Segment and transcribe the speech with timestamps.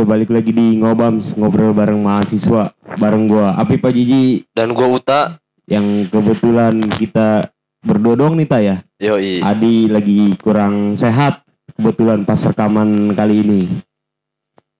[0.00, 4.96] Iya balik lagi di ngobams ngobrol bareng mahasiswa bareng gua Api Pak Jiji Dan gua
[4.96, 5.36] Uta.
[5.68, 7.52] yang kebetulan kita
[7.84, 8.80] berdua doang nih Ta ya.
[8.96, 9.44] Yoi.
[9.44, 11.44] Adi lagi kurang sehat
[11.76, 13.62] kebetulan pas rekaman kali ini.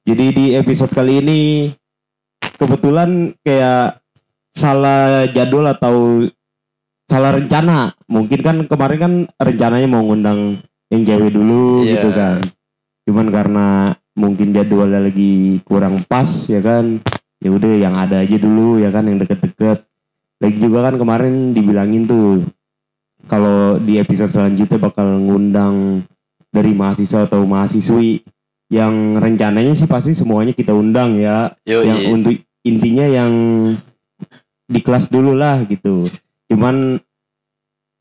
[0.09, 1.41] Jadi di episode kali ini
[2.57, 4.00] kebetulan kayak
[4.57, 6.25] salah jadwal atau
[7.12, 7.93] salah rencana.
[8.09, 11.93] Mungkin kan kemarin kan rencananya mau ngundang yang cewek dulu Iya.
[11.93, 12.41] gitu kan.
[13.05, 13.66] Cuman karena
[14.20, 17.01] mungkin jadwalnya lagi kurang pas ya kan.
[17.41, 19.88] Ya udah yang ada aja dulu ya kan yang deket-deket.
[20.45, 22.45] Lagi juga kan kemarin dibilangin tuh
[23.29, 26.05] kalau di episode selanjutnya bakal ngundang
[26.51, 28.24] dari mahasiswa atau mahasiswi
[28.70, 31.87] yang rencananya sih pasti semuanya kita undang ya Yoi.
[31.87, 33.32] yang untuk intinya yang
[34.71, 36.07] di kelas dulu lah gitu
[36.46, 37.02] cuman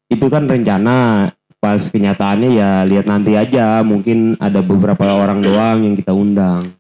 [0.10, 5.96] itu kan rencana pas kenyataannya ya lihat nanti aja mungkin ada beberapa orang doang yang
[5.96, 6.72] kita undang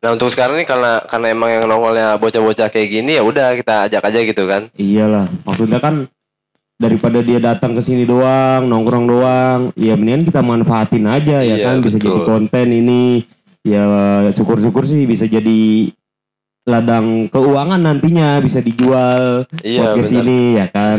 [0.00, 3.88] Nah untuk sekarang nih karena karena emang yang nongolnya bocah-bocah kayak gini ya udah kita
[3.88, 4.68] ajak aja gitu kan.
[4.76, 6.04] iyalah maksudnya kan
[6.76, 11.64] daripada dia datang ke sini doang nongkrong doang ya mendingan kita manfaatin aja ya Iya,
[11.64, 12.08] kan bisa betul.
[12.10, 13.02] jadi konten ini
[13.64, 13.84] ya
[14.28, 15.88] syukur-syukur sih bisa jadi
[16.64, 20.20] ladang keuangan nantinya bisa dijual Iya podcast benar.
[20.20, 20.98] ini ya kan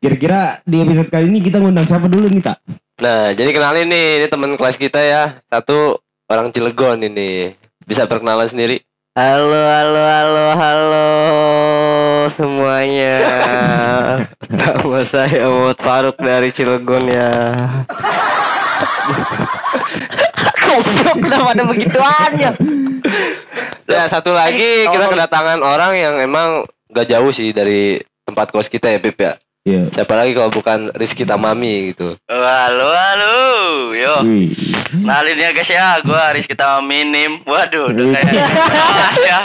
[0.00, 2.64] kira-kira di episode kali ini kita ngundang siapa dulu nih tak
[3.04, 7.52] Nah jadi kenalin nih ini teman kelas kita ya satu orang Cilegon ini
[7.84, 8.84] bisa perkenalan sendiri.
[9.16, 11.08] Halo, halo, halo, halo
[12.30, 13.16] semuanya.
[14.60, 17.32] Nama saya Muhammad Faruk dari Cilegon ya.
[20.60, 22.50] Goblok kenapa ada begituannya?
[23.88, 25.12] Ya satu lagi kita tolong.
[25.16, 29.40] kedatangan orang yang emang gak jauh sih dari tempat kos kita ya Pip ya.
[29.60, 29.92] Iya.
[29.92, 32.16] Siapa lagi kalau bukan Rizky Tamami gitu.
[32.26, 33.36] Halo, halo.
[33.92, 34.56] Yo, Wih.
[34.88, 37.44] kenalin ya guys ya, gua Aris kita minim.
[37.44, 38.32] Waduh, udah kayak
[39.28, 39.38] ya.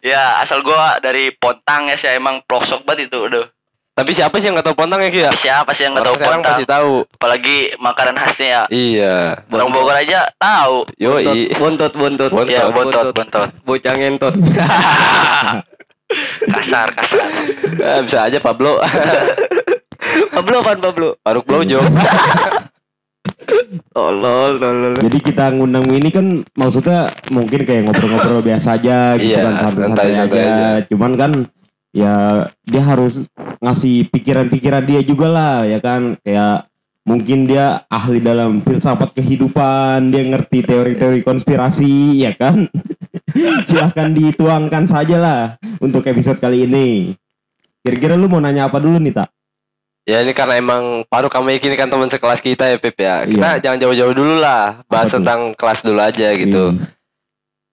[0.00, 3.48] Ya, asal gua dari Pontang ya, saya emang pelosok banget itu, udah.
[3.90, 5.30] Tapi siapa sih yang gak tahu pontang ya Ki ya?
[5.34, 6.56] Siapa sih yang Orang sekarang Pontang?
[6.56, 6.92] pasti tahu.
[7.20, 8.62] Apalagi makanan khasnya ya.
[8.72, 9.16] Iya.
[9.52, 10.88] Orang Bogor aja tahu.
[10.96, 11.52] Yoi.
[11.52, 12.48] Bontot, bontot, Bontot.
[12.48, 13.52] Ya, bontot, bontot.
[13.60, 14.32] bocah ngentot.
[16.50, 17.22] kasar, kasar.
[17.78, 18.78] Eh, bisa aja Pablo.
[20.34, 21.14] Pablo kan Pablo.
[21.22, 21.80] Faruk Blojo.
[23.94, 24.94] Tolol, tolol.
[24.96, 30.08] Jadi kita ngundang ini kan maksudnya mungkin kayak ngobrol-ngobrol biasa aja gitu Iya, kan santai-santai
[30.14, 30.24] aja.
[30.26, 30.86] aja.
[30.90, 31.32] Cuman kan
[31.90, 33.26] ya dia harus
[33.60, 36.70] ngasih pikiran-pikiran dia juga lah ya kan kayak
[37.02, 42.70] mungkin dia ahli dalam filsafat kehidupan, dia ngerti teori-teori konspirasi ya kan.
[43.64, 45.42] Silahkan dituangkan saja lah
[45.78, 46.88] untuk episode kali ini.
[47.80, 49.28] Kira-kira lu mau nanya apa dulu nih tak?
[50.04, 53.22] Ya ini karena emang Faruk sama Iki ini kan teman sekelas kita ya Pip ya.
[53.24, 53.62] Kita Iya.
[53.62, 54.80] jangan jauh-jauh dulu lah.
[54.88, 56.74] Bahas Apa tentang kelas dulu aja gitu.
[56.74, 56.86] Iya.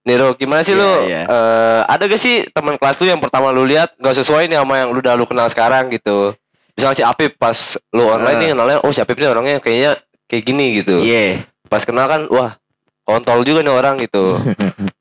[0.06, 0.92] Niro, gimana sih Iya, lu?
[1.04, 1.22] iya.
[1.24, 4.80] eh, ada gak sih teman kelas lu yang pertama lu lihat gak sesuai nih sama
[4.80, 6.32] yang lu udah lu kenal sekarang gitu?
[6.72, 7.56] Misalnya si Apip pas
[7.90, 8.40] lu online Eh.
[8.40, 11.02] nih kenalnya, oh si Apip nih orangnya kayaknya kayak gini gitu.
[11.02, 11.44] Iya.
[11.66, 12.56] Pas kenal kan, wah
[13.02, 14.40] kontol juga nih orang gitu.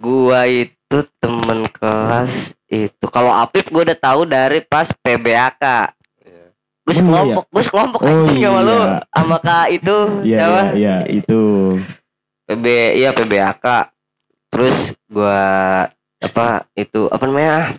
[0.00, 3.04] Gua itu temen kelas itu.
[3.12, 5.92] Kalau Apip gua udah tahu dari pas PBAK.
[6.82, 8.98] Gue Oh, sekelompok, gue sekelompok Oh, anjing sama lu iya.
[9.14, 10.50] sama Kak itu Iya, siapa?
[10.50, 11.42] iya, iya, itu.
[12.42, 12.66] PB
[12.98, 13.66] iya PBAK.
[14.50, 14.76] Terus
[15.06, 15.42] gua
[16.18, 17.78] apa itu apa namanya?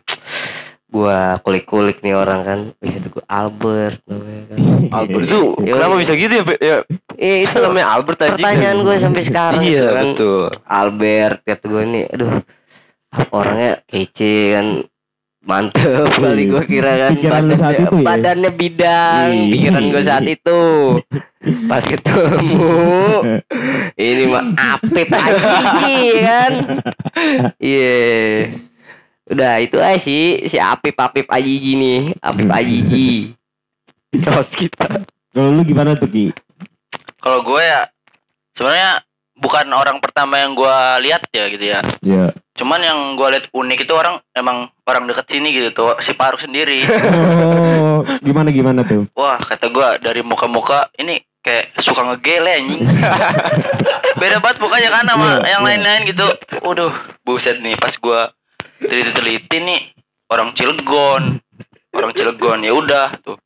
[0.93, 2.59] Gua kulik-kulik nih orang kan.
[2.77, 4.57] Wih, itu gua Albert namanya kan.
[4.95, 5.73] Albert itu Iya.
[5.73, 6.43] kenapa bisa gitu ya?
[6.55, 6.77] Ya
[7.15, 8.33] Eh, itu namanya Albert aja.
[8.35, 10.05] pertanyaan gue sampai sekarang Iya kan.
[10.07, 10.43] betul.
[10.63, 12.33] Albert kata gue nih aduh
[13.29, 14.67] orangnya kece kan
[15.43, 15.81] mantep
[16.23, 18.05] kali gue kira kan Pikiran lu saat badannya- itu ya?
[18.05, 19.49] badannya bidang Ih.
[19.51, 20.61] pikiran gue saat itu
[21.69, 22.71] pas ketemu
[23.95, 25.53] ini mah apip aja
[26.21, 26.51] kan
[27.59, 28.47] iya
[29.33, 32.77] udah itu aja sih si apip apip aja nih apip aja
[34.13, 35.01] Kaos kita.
[35.33, 36.29] Kalau lu gimana tuh Ki?
[37.17, 37.89] Kalau gue ya
[38.53, 39.01] sebenarnya
[39.33, 41.79] bukan orang pertama yang gue lihat ya gitu ya.
[42.05, 42.29] Ya.
[42.53, 46.39] Cuman yang gue lihat unik itu orang emang orang deket sini gitu tuh si Faruk
[46.39, 46.85] sendiri.
[47.93, 49.05] Oh, gimana gimana tuh?
[49.13, 52.81] Wah kata gue dari muka-muka ini kayak suka ngegele anjing.
[54.21, 55.67] Beda banget mukanya kan sama Iya, yang iya.
[55.73, 56.25] lain-lain gitu.
[56.65, 58.21] Waduh buset nih pas gue
[58.85, 59.81] teliti-teliti nih
[60.29, 61.39] orang Cilegon,
[61.93, 63.37] orang Cilegon ya udah tuh.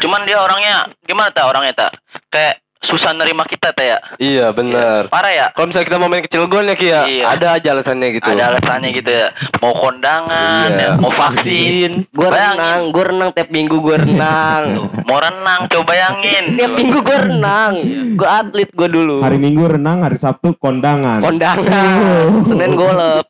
[0.00, 1.92] Cuman dia orangnya gimana tak orangnya tak
[2.32, 3.98] kayak susah nerima kita teh ya.
[4.16, 5.06] Iya bener.
[5.08, 5.46] Parah ya.
[5.50, 7.24] Kalau misalnya kita mau main kecil gon ya Ki ya, Iya.
[7.28, 8.28] ada aja alasannya gitu.
[8.28, 9.28] Ada alasannya gitu ya.
[9.58, 10.80] Mau kondangan, Iya.
[10.80, 12.06] ya, mau vaksin.
[12.08, 12.56] Gue Bayangin.
[12.56, 14.64] renang, gue renang tiap minggu gue renang.
[15.04, 16.44] Mau renang, coba bayangin.
[16.54, 17.72] tiap minggu gue renang.
[18.14, 19.16] Gue atlet gue dulu.
[19.20, 21.18] Hari Minggu renang, hari Sabtu kondangan.
[21.18, 22.42] Kondangan.
[22.42, 23.26] Senin golep.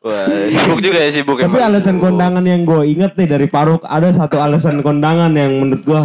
[0.49, 1.73] Sibuk juga ya sibuk Tapi emang.
[1.73, 6.01] alasan kondangan yang gue inget nih dari Faruk ada satu alasan kondangan yang menurut gue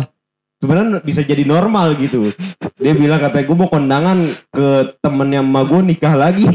[0.64, 2.32] sebenarnya bisa jadi normal gitu.
[2.80, 4.18] Dia bilang katanya gue mau kondangan
[4.48, 6.48] ke temennya emak gue nikah lagi.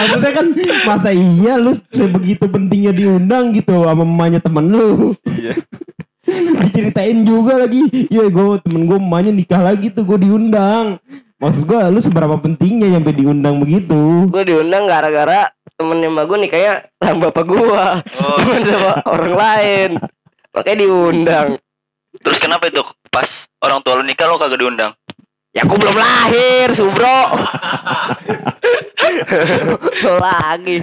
[0.00, 0.46] Maksudnya kan
[0.88, 5.14] masa iya lu sebegitu pentingnya diundang gitu sama mamanya temen lu.
[5.28, 5.54] Iya.
[6.66, 10.98] Diceritain juga lagi, iya gue temen gue mamanya nikah lagi tuh gue diundang.
[11.40, 14.28] Maksud gue lu seberapa pentingnya nyampe diundang begitu.
[14.28, 15.48] Gue diundang gara-gara
[15.80, 17.84] temennya mbak gue nih kayak sama bapak gue.
[18.20, 18.36] Oh.
[18.44, 19.90] Cuman sama orang lain.
[20.52, 21.48] Makanya diundang.
[22.18, 22.82] Terus kenapa itu
[23.14, 24.90] pas orang tua lu nikah lo kagak diundang?
[25.54, 27.20] Ya aku belum lahir, subro.
[30.22, 30.82] lagi.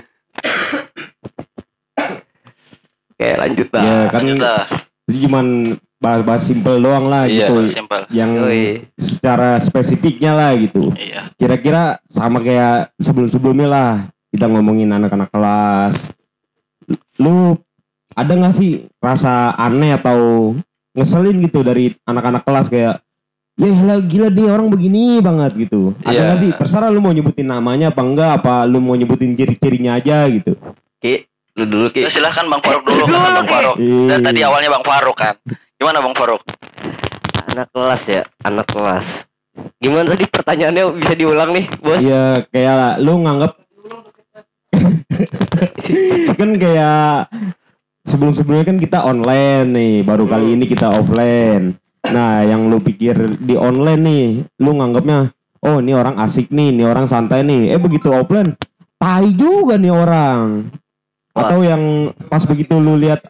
[3.18, 3.84] Oke lanjut lah.
[3.84, 4.64] Ya kan Lanjut lah.
[5.08, 5.46] Jadi cuman
[5.98, 7.66] bahas-bahas simple doang lah Iya, gitu.
[7.72, 8.06] Simpel.
[8.14, 8.66] Yang Yoi.
[9.00, 10.94] secara spesifiknya lah gitu.
[10.94, 11.32] Iya.
[11.40, 13.92] Kira-kira sama kayak sebelum-sebelumnya lah.
[14.30, 16.12] Kita ngomongin anak-anak kelas.
[17.18, 17.58] Lu
[18.14, 20.54] ada gak sih rasa aneh atau
[20.98, 23.06] ngeselin gitu dari anak-anak kelas kayak
[23.58, 25.98] Ya lah gila dia orang begini banget gitu.
[26.06, 26.30] Ada Iya.
[26.30, 26.52] gak sih?
[26.62, 30.54] Terserah lu mau nyebutin namanya apa enggak apa lu mau nyebutin ciri-cirinya aja gitu.
[31.02, 31.26] Ki,
[31.58, 32.06] lu dulu Ki.
[32.06, 33.82] Ya, silahkan Bang Faruk dulu kan Bang Faruk.
[33.82, 35.34] Dan tadi awalnya Bang Faruk kan.
[35.74, 36.46] Gimana Bang Faruk?
[37.50, 39.26] Anak kelas ya, anak kelas.
[39.82, 41.98] Gimana tadi pertanyaannya bisa diulang nih, bos?
[41.98, 43.58] Iya kayak lu nganggap
[46.38, 47.26] kan kayak
[48.08, 51.76] sebelum-sebelumnya kan kita online nih, baru kali ini kita offline.
[52.08, 54.26] Nah, yang lu pikir di online nih,
[54.64, 55.36] lu nganggapnya
[55.68, 57.76] oh ini orang asik nih, ini orang santai nih.
[57.76, 58.56] Eh begitu offline,
[58.96, 60.72] tai juga nih orang.
[61.36, 63.28] Atau yang pas begitu lu lihat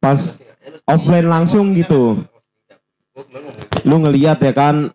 [0.00, 0.40] pas
[0.88, 2.24] offline langsung gitu.
[3.84, 4.90] Lu ngeliat ya kan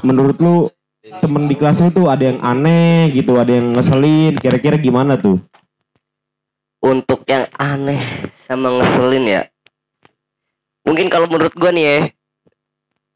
[0.00, 0.72] menurut lu
[1.20, 5.36] temen di kelas lu tuh ada yang aneh gitu, ada yang ngeselin, kira-kira gimana tuh?
[6.80, 8.00] Untuk yang aneh
[8.48, 9.42] sama ngeselin ya.
[10.88, 11.98] Mungkin kalau menurut gua nih ya,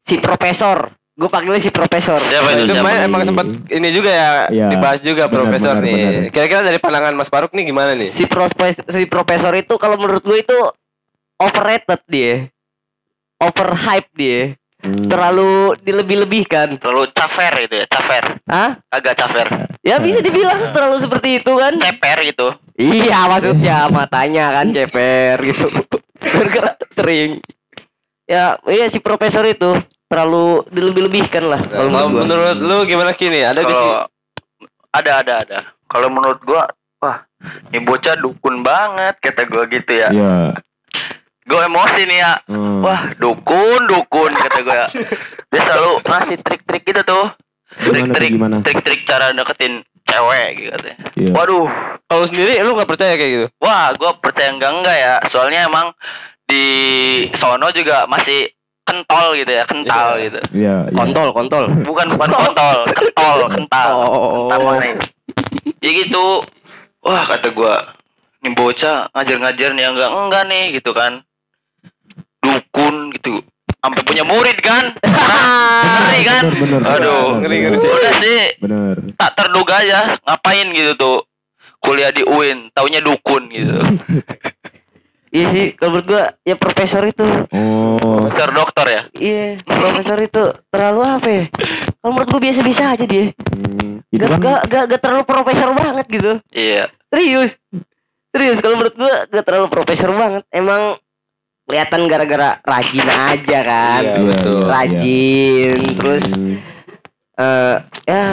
[0.05, 0.93] si profesor.
[1.15, 2.19] Gue panggilnya si profesor.
[2.19, 2.67] Siapa itu?
[2.67, 2.83] Siapa?
[2.83, 4.67] kemarin emang sempat ini juga ya Iya.
[4.67, 6.27] dibahas juga Benar, profesor benar, nih.
[6.27, 8.11] Kira-kira dari pandangan Mas Faruk nih gimana nih?
[8.11, 10.57] Si profesor, si profesor itu kalau menurut gue itu
[11.39, 12.51] overrated dia.
[13.39, 14.59] Overhype dia.
[14.85, 15.09] Hmm.
[15.09, 16.77] Terlalu dilebih-lebihkan.
[16.77, 18.23] Terlalu cafer itu ya, cafer.
[18.45, 18.77] Hah?
[18.93, 19.47] Agak cafer.
[19.81, 21.73] Ya bisa dibilang terlalu seperti itu kan?
[21.81, 22.53] Ceper gitu.
[22.77, 25.65] Iya maksudnya matanya kan ceper gitu.
[26.37, 27.41] Bergerak sering.
[28.29, 32.21] Ya iya si profesor itu terlalu dilebih-lebihkan lah kalau Kalau menurut gua.
[32.21, 33.41] menurut lu gimana kini?
[33.41, 33.89] Ada gak sih?
[34.93, 35.59] Ada ada ada.
[35.85, 36.65] Kalau menurut gua,
[37.01, 37.25] wah,
[37.69, 40.09] ini bocah dukun banget kata gua gitu ya.
[40.09, 40.33] Iya.
[41.45, 42.33] Gue emosi nih ya.
[42.49, 42.81] Hmm.
[42.81, 44.87] Wah, dukun, dukun kata gue ya.
[45.47, 47.25] Dia selalu ngasih trik-trik gitu tuh.
[47.75, 48.61] Trik-trik, gimana?
[48.61, 50.97] trik-trik cara deketin cewek gitu katanya.
[51.13, 51.31] Iya.
[51.33, 51.67] Waduh,
[52.05, 53.47] Kalau sendiri lu nggak percaya kayak gitu?
[53.57, 55.13] wah, gue percaya enggak enggak ya.
[55.25, 55.93] Soalnya emang
[56.45, 56.65] di
[57.33, 58.49] sono juga masih
[58.81, 60.23] kentol gitu ya, kental Iya.
[60.23, 60.39] gitu.
[60.53, 60.93] Iya, iya.
[60.93, 61.63] Kontol, kontol.
[61.81, 63.89] Bukan bukan kontol, kentol, kental.
[63.91, 64.45] Oh.
[64.45, 64.95] Kental mana ya?
[65.81, 66.25] Ya gitu.
[67.01, 67.93] Wah, kata gua
[68.41, 71.21] nih bocah ngajar-ngajar nih enggak enggak nih gitu kan.
[72.45, 73.41] Dukun gitu.
[73.81, 74.93] Sampai punya murid kan?
[75.85, 76.41] Ngeri kan?
[76.49, 77.89] Bener, bener, Aduh, ngeri, ngeri sih.
[77.89, 78.95] Udah sih Bener.
[79.17, 81.17] tak terduga aja ngapain gitu tuh
[81.77, 83.77] kuliah di UIN taunya dukun gitu
[85.29, 87.27] Iya sih kalau menurut gua ya profesor itu.
[87.51, 87.99] Oh.
[88.23, 91.43] Profesor dokter ya Iya, profesor itu terlalu apa ya?
[91.99, 93.35] Kalau menurut gua biasa-biasa aja dia.
[93.51, 93.99] Hmm.
[94.15, 96.31] Gak, kan gak, gak, gak terlalu profesor banget gitu.
[96.55, 97.59] iya Serius.
[98.31, 100.47] Serius kalau menurut gua gak terlalu profesor banget.
[100.55, 100.95] Emang
[101.65, 104.01] kelihatan gara-gara rajin aja kan.
[104.01, 104.53] Iya, Iya, betul.
[104.55, 104.69] iya.
[104.69, 106.55] Rajin terus Hmm.
[107.35, 108.25] eh ya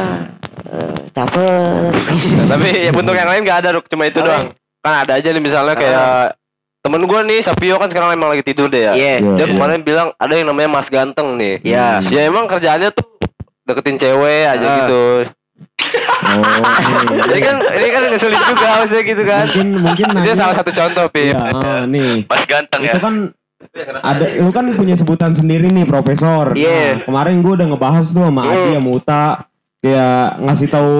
[0.63, 1.91] eh, caper.
[1.91, 4.29] Nah, tapi ya bentuk yang lain gak ada Ruk, cuma itu Apa?
[4.29, 4.47] doang.
[4.79, 6.37] Kan ada aja nih misalnya kayak
[6.83, 8.93] temen gua nih Sapio kan sekarang emang lagi tidur deh ya.
[8.93, 9.15] Iya.
[9.19, 9.35] Iya.
[9.39, 11.63] Dia kemarin bilang ada yang namanya Mas Ganteng nih.
[11.63, 12.03] Iya.
[12.05, 13.07] Ya emang kerjaannya tuh
[13.63, 14.75] deketin cewek aja Ah.
[14.83, 15.03] gitu.
[16.23, 16.41] Oh.
[17.29, 19.45] Jadi kan ini kan ngeselin juga maksudnya gitu kan.
[19.45, 21.35] mungkin mungkin Dia nanti- salah satu contoh, Pip.
[21.35, 22.25] Iya, ah, nih.
[22.25, 23.15] pas ganteng ya Itu kan
[24.01, 26.55] ada lu kan punya sebutan sendiri nih profesor.
[26.55, 26.99] Iya.
[26.99, 28.77] Nah, kemarin gue udah ngebahas tuh sama Adi Hmm.
[28.79, 29.25] sama Uta
[29.79, 30.97] kayak ngasih tahu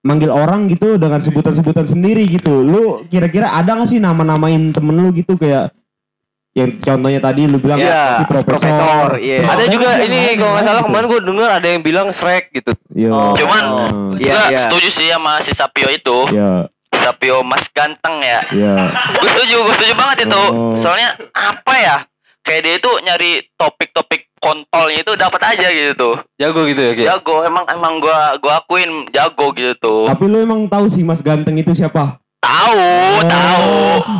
[0.00, 2.62] manggil orang gitu dengan sebutan-sebutan sendiri gitu.
[2.62, 5.72] Lu kira-kira ada gak sih nama-namain temen lu gitu kayak
[6.50, 8.58] yang contohnya tadi lu bilang Iya, si profesor.
[8.58, 9.46] profesor, iya.
[9.46, 12.74] Ada juga ini kalau nggak yang salah kemarin gue denger ada yang bilang Shrek gitu.
[12.90, 13.10] Iya.
[13.10, 13.32] Oh.
[13.38, 14.12] Cuman, Oh.
[14.18, 14.58] Iya, Gua iya.
[14.58, 16.18] setuju sih sama si Sapio itu.
[16.28, 18.42] Iya, Sapio Mas Ganteng ya.
[18.50, 18.74] iya.
[19.14, 20.42] Gue setuju, gue setuju banget itu.
[20.50, 20.74] Oh.
[20.74, 21.96] Soalnya apa ya?
[22.40, 26.14] Kayak dia itu nyari topik-topik kontolnya itu dapat aja gitu tuh.
[26.36, 27.04] Jago gitu ya, Ki?
[27.04, 30.02] Jago, emang emang gua gua akuin jago gitu tuh.
[30.08, 32.19] Tapi lu emang tahu sih Mas Ganteng itu siapa?
[32.40, 32.80] Tahu,
[33.20, 33.68] Oh, tahu.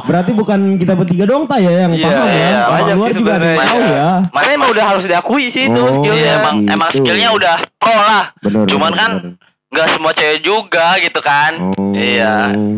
[0.05, 2.35] Berarti bukan kita bertiga doang tak ya yang Iya, paham ya?
[2.37, 4.09] iya, Orang banyak luar sih juga ada yang tahu ya.
[4.29, 5.91] Mas, Karena emang udah harus diakui sih itu Oh.
[5.91, 6.21] skillnya.
[6.21, 6.71] Iya, emang Gitu.
[6.71, 8.25] emang skillnya udah pro lah.
[8.39, 8.65] Benar.
[8.69, 9.11] Cuman benar, kan.
[9.71, 11.53] Nggak semua cewek juga gitu kan.
[11.73, 11.93] Oh.
[11.97, 12.35] Iya.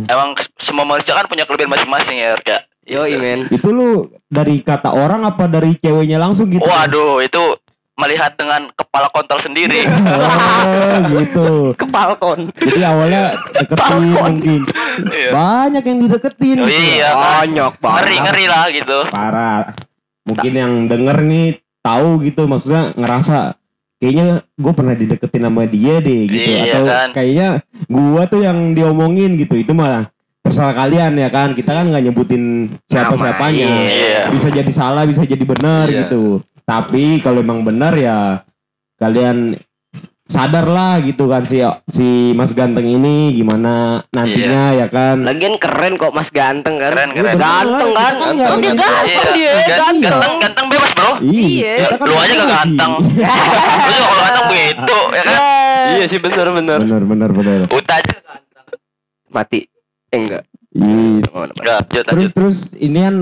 [0.07, 2.63] Emang semua manusia kan punya kelebihan masing-masing ya, kayak.
[2.83, 3.47] Yo, men.
[3.47, 3.91] Itu lu
[4.27, 6.67] dari kata orang apa dari ceweknya langsung gitu?
[6.67, 7.39] Waduh, itu
[8.03, 9.87] melihat dengan kepala kontol sendiri.
[10.63, 11.49] Oh, gitu.
[11.79, 12.51] Kepalkon.
[12.55, 14.61] Jadi awalnya deketin mungkin.
[15.09, 15.31] Iya.
[15.33, 16.57] Banyak yang dideketin.
[16.63, 16.83] Oh, gitu.
[16.99, 17.23] iya kan.
[17.47, 17.99] Banyak banget.
[18.03, 18.99] Ngeri ngeri lah gitu.
[19.11, 19.63] Parah.
[20.23, 21.47] Mungkin yang denger nih
[21.83, 23.59] tahu gitu maksudnya ngerasa
[23.99, 27.09] kayaknya gue pernah dideketin sama dia deh gitu Iya, atau kan.
[27.15, 27.49] kayaknya
[27.87, 30.07] gua tuh yang diomongin gitu itu malah
[30.43, 34.31] terserah kalian ya kan kita kan nggak nyebutin siapa siapanya Iya.
[34.31, 36.07] bisa jadi salah bisa jadi benar Iya.
[36.07, 38.47] gitu tapi kalau emang benar ya
[38.97, 39.59] kalian
[40.25, 45.95] sadar lah gitu kan si si Mas Ganteng ini gimana nantinya ya kan Lagian keren
[45.95, 46.88] kok Mas ganteng kan.
[46.88, 47.35] Keren, Iya, keren.
[47.35, 47.42] bener.
[47.42, 48.12] Ganteng kan?
[48.14, 50.00] Kan nggak Oh, dia bikin- ganteng dia, Gan- ganteng.
[50.14, 51.11] Ganteng, ganteng bebas bro.
[51.21, 51.75] Iya.
[51.76, 52.92] kita kan Lu aja gak ganteng.
[53.83, 55.40] Lu juga kalau ganteng begitu, ya kan?
[55.92, 56.78] Iya sih bener bener.
[56.81, 58.14] bener bener bener Uta aja.
[59.28, 59.61] Mati.
[60.09, 60.42] Eh enggak.
[60.73, 61.76] Iya.
[62.07, 63.16] Terus terus ini kan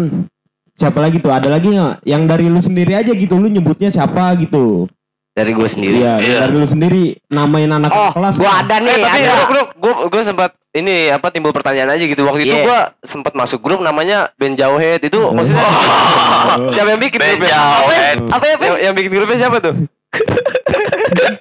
[0.81, 4.33] siapa lagi tuh ada lagi nggak yang dari lu sendiri aja gitu lu nyebutnya siapa
[4.35, 4.89] gitu
[5.31, 6.01] Dari gue sendiri.
[6.01, 6.37] iya Iya.
[6.43, 9.31] dari lu sendiri namain anak Oh, kelas gua ada Eh nih, tapi ada.
[9.45, 12.65] grup grup gue gue sempat ini apa timbul pertanyaan aja gitu waktu itu Iya.
[12.65, 16.73] gue sempat masuk grup namanya Ben Jauhead itu maksudnya Oh.
[16.75, 17.53] siapa yang bikin Ben grupnya?
[17.53, 18.17] Jauhead.
[18.27, 19.75] Apa ya, Yang, yang bikin grupnya siapa tuh?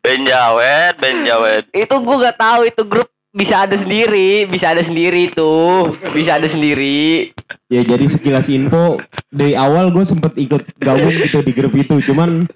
[0.00, 1.64] Ben Jawed, Ben Jawed.
[1.72, 6.46] Itu gue gak tahu itu grup bisa ada sendiri, bisa ada sendiri tuh, bisa ada
[6.46, 7.34] sendiri.
[7.66, 12.46] ya jadi sekilas info dari awal gue sempet ikut gabung gitu di grup itu cuman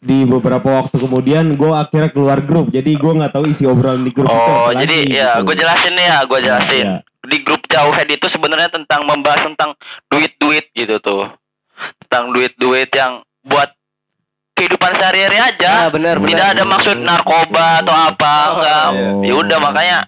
[0.00, 4.14] di beberapa waktu kemudian gue akhirnya keluar grup jadi gue nggak tahu isi obrolan di
[4.14, 5.44] grup itu Oh, jadi lagi, ya gitu.
[5.44, 6.86] gue jelasin nih ya, gue jelasin.
[6.86, 6.96] Iya.
[7.20, 9.76] Di grup Jauhead itu sebenarnya tentang membahas tentang
[10.08, 11.28] duit-duit gitu tuh.
[12.00, 13.68] Tentang duit-duit yang buat
[14.54, 15.84] kehidupan sehari-hari aja.
[15.84, 16.52] Ah, benar, Tidak benar.
[16.54, 18.86] ada maksud narkoba atau apa, enggak.
[18.88, 19.08] iya.
[19.26, 19.98] Ya udah makanya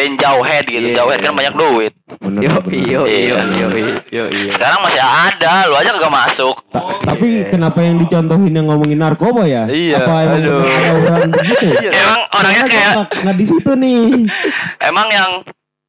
[0.00, 0.80] Ben Jauhead gitu.
[0.86, 0.96] Iya.
[0.96, 1.92] Jauhead kan banyak duit.
[2.16, 2.80] Bener, Yo, bener.
[2.80, 3.36] yo, yo, Iya.
[3.52, 3.68] yo,
[4.08, 4.48] yo, yo.
[4.48, 6.56] Sekarang masih ada, lu aja kagak masuk.
[6.66, 10.56] Ta- tapi kenapa yang dicontohin yang ngomongin narkoba ya Iya, apa emang aduh.
[10.56, 14.00] ada obrolan begitu Emang orangnya Karena kayak nggak- di situ nih
[14.88, 15.30] emang yang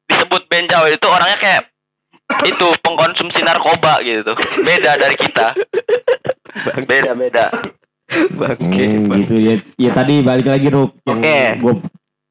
[0.04, 1.62] disebut Ben Jauhead itu orangnya kayak
[2.44, 4.32] itu pengkonsumsi narkoba gitu.
[4.60, 5.56] Beda dari kita.
[6.82, 7.46] Beda beda.
[8.30, 8.84] Bangke.
[8.84, 9.54] Hmm, gitu ya.
[9.78, 11.40] Ya tadi balik lagi Ruk yang Oke.
[11.58, 11.74] gue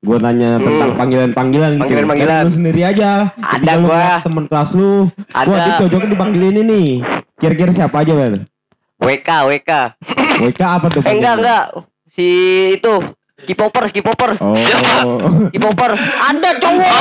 [0.02, 0.66] gue tanya Hmm.
[0.66, 1.82] tentang panggilan-panggilan gitu.
[1.84, 2.42] Panggilan-panggilan.
[2.44, 3.10] Lu sendiri aja.
[3.32, 3.86] Ada Ketika gua.
[3.86, 4.94] ngeliat temen kelas lu,
[5.32, 6.90] Ada cocoknya dipanggil ini nih.
[7.38, 8.50] Kira-kira siapa aja, Ben?
[8.98, 9.72] WK, WK.
[10.42, 11.02] WK apa tuh?
[11.04, 11.64] Eh enggak, enggak.
[12.08, 12.28] Si
[12.76, 12.94] itu
[13.42, 14.38] K-popers, K-popers.
[14.40, 14.54] Oh.
[14.54, 15.02] Siapa?
[15.54, 15.98] K-popers.
[15.98, 16.94] Ada cowok.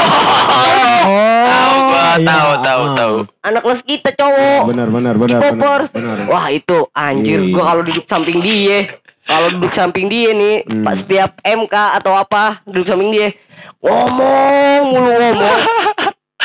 [1.02, 2.26] Oh, Tahu gua, iya.
[2.26, 2.94] tahu tahu Ah.
[2.94, 3.14] tahu.
[3.42, 4.60] Anak kelas kita cowok.
[4.66, 5.38] Benar, benar, benar.
[5.38, 5.90] K-popers.
[6.26, 7.52] Wah, itu anjir Iya.
[7.52, 8.88] gua kalau duduk samping dia,
[9.30, 10.82] kalau duduk samping dia nih, Hmm.
[10.82, 13.30] pas setiap MK atau apa, duduk samping dia,
[13.78, 15.58] ngomong mulu ngomong.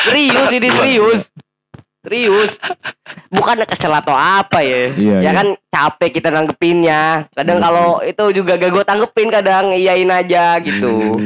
[0.05, 1.21] Serius ini serius.
[2.05, 2.61] Serius.
[3.33, 4.93] Bukan kesel atau apa ya.
[4.93, 5.31] Iya, ya iya.
[5.33, 7.25] kan capek kita nanggepinnya.
[7.33, 7.65] Kadang Hmm.
[7.65, 11.17] kalau itu juga gak gue tanggepin kadang iyain aja gitu.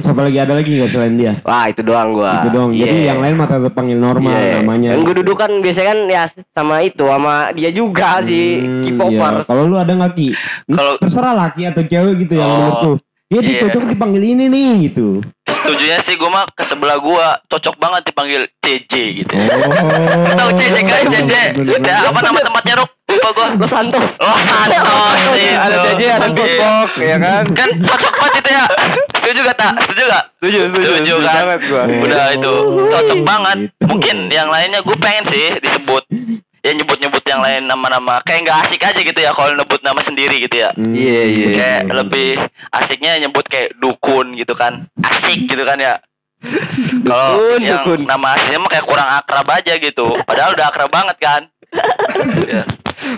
[0.00, 0.06] Hmm.
[0.08, 1.32] Siapa lagi ada lagi nggak selain dia?
[1.40, 2.40] Wah, itu doang gua.
[2.40, 2.72] Itu dong.
[2.72, 3.12] Jadi Iya.
[3.12, 4.58] yang lain mata tetap panggil normal Iya.
[4.58, 4.90] namanya.
[4.92, 9.44] Yang gue duduk kan biasanya kan ya sama itu sama dia juga si Hmm, K-popers.
[9.44, 9.46] iya.
[9.46, 10.28] Kalau lu ada nggak Ki?
[10.66, 12.94] Kalau- terserah laki atau cewek gitu yang Oh, menurut lu.
[13.30, 13.62] Dia iya.
[13.62, 15.22] cocok dipanggil ini nih gitu.
[15.46, 19.34] Setujunya sih gue mah ke sebelah gua cocok banget dipanggil CJ gitu.
[19.34, 20.34] Oh.
[20.34, 21.32] Tahu CJ kan CJ?
[21.78, 22.90] Ya, apa nama tempatnya Ruk?
[23.10, 23.48] Lupa gua.
[23.54, 24.10] Los Santos.
[24.22, 24.78] Oh Santos.
[25.50, 26.32] Ada JJ, ada Iya.
[26.32, 27.44] Bosbok, ya kan?
[27.52, 28.64] Kan cocok banget itu ya.
[29.12, 29.72] Setuju gak tak?
[29.82, 30.24] Setuju gak?
[30.36, 31.34] Setuju, setuju, Setuju kan?
[31.42, 31.82] banget gua.
[31.86, 32.52] Udah itu
[32.88, 33.56] cocok banget.
[33.60, 33.84] Gitu.
[33.86, 36.04] Mungkin yang lainnya gue pengen sih disebut.
[36.60, 40.36] Ya nyebut-nyebut yang lain nama-nama kayak nggak asik aja gitu ya kalau nyebut nama sendiri
[40.38, 40.68] gitu ya.
[40.70, 40.92] Hmm.
[40.92, 41.48] Iya, iya.
[41.50, 42.30] Kayak lebih
[42.70, 44.84] asiknya nyebut kayak dukun gitu kan.
[45.00, 45.96] Asik gitu kan ya.
[47.00, 48.00] Kalau Dukun, yang dukun.
[48.04, 50.20] nama aslinya mah kayak kurang akrab aja gitu.
[50.22, 51.42] Padahal udah akrab banget kan.
[52.44, 52.66] Ya.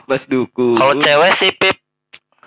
[0.05, 0.75] Mas Duku.
[0.75, 1.77] Kalau cewek sih Pip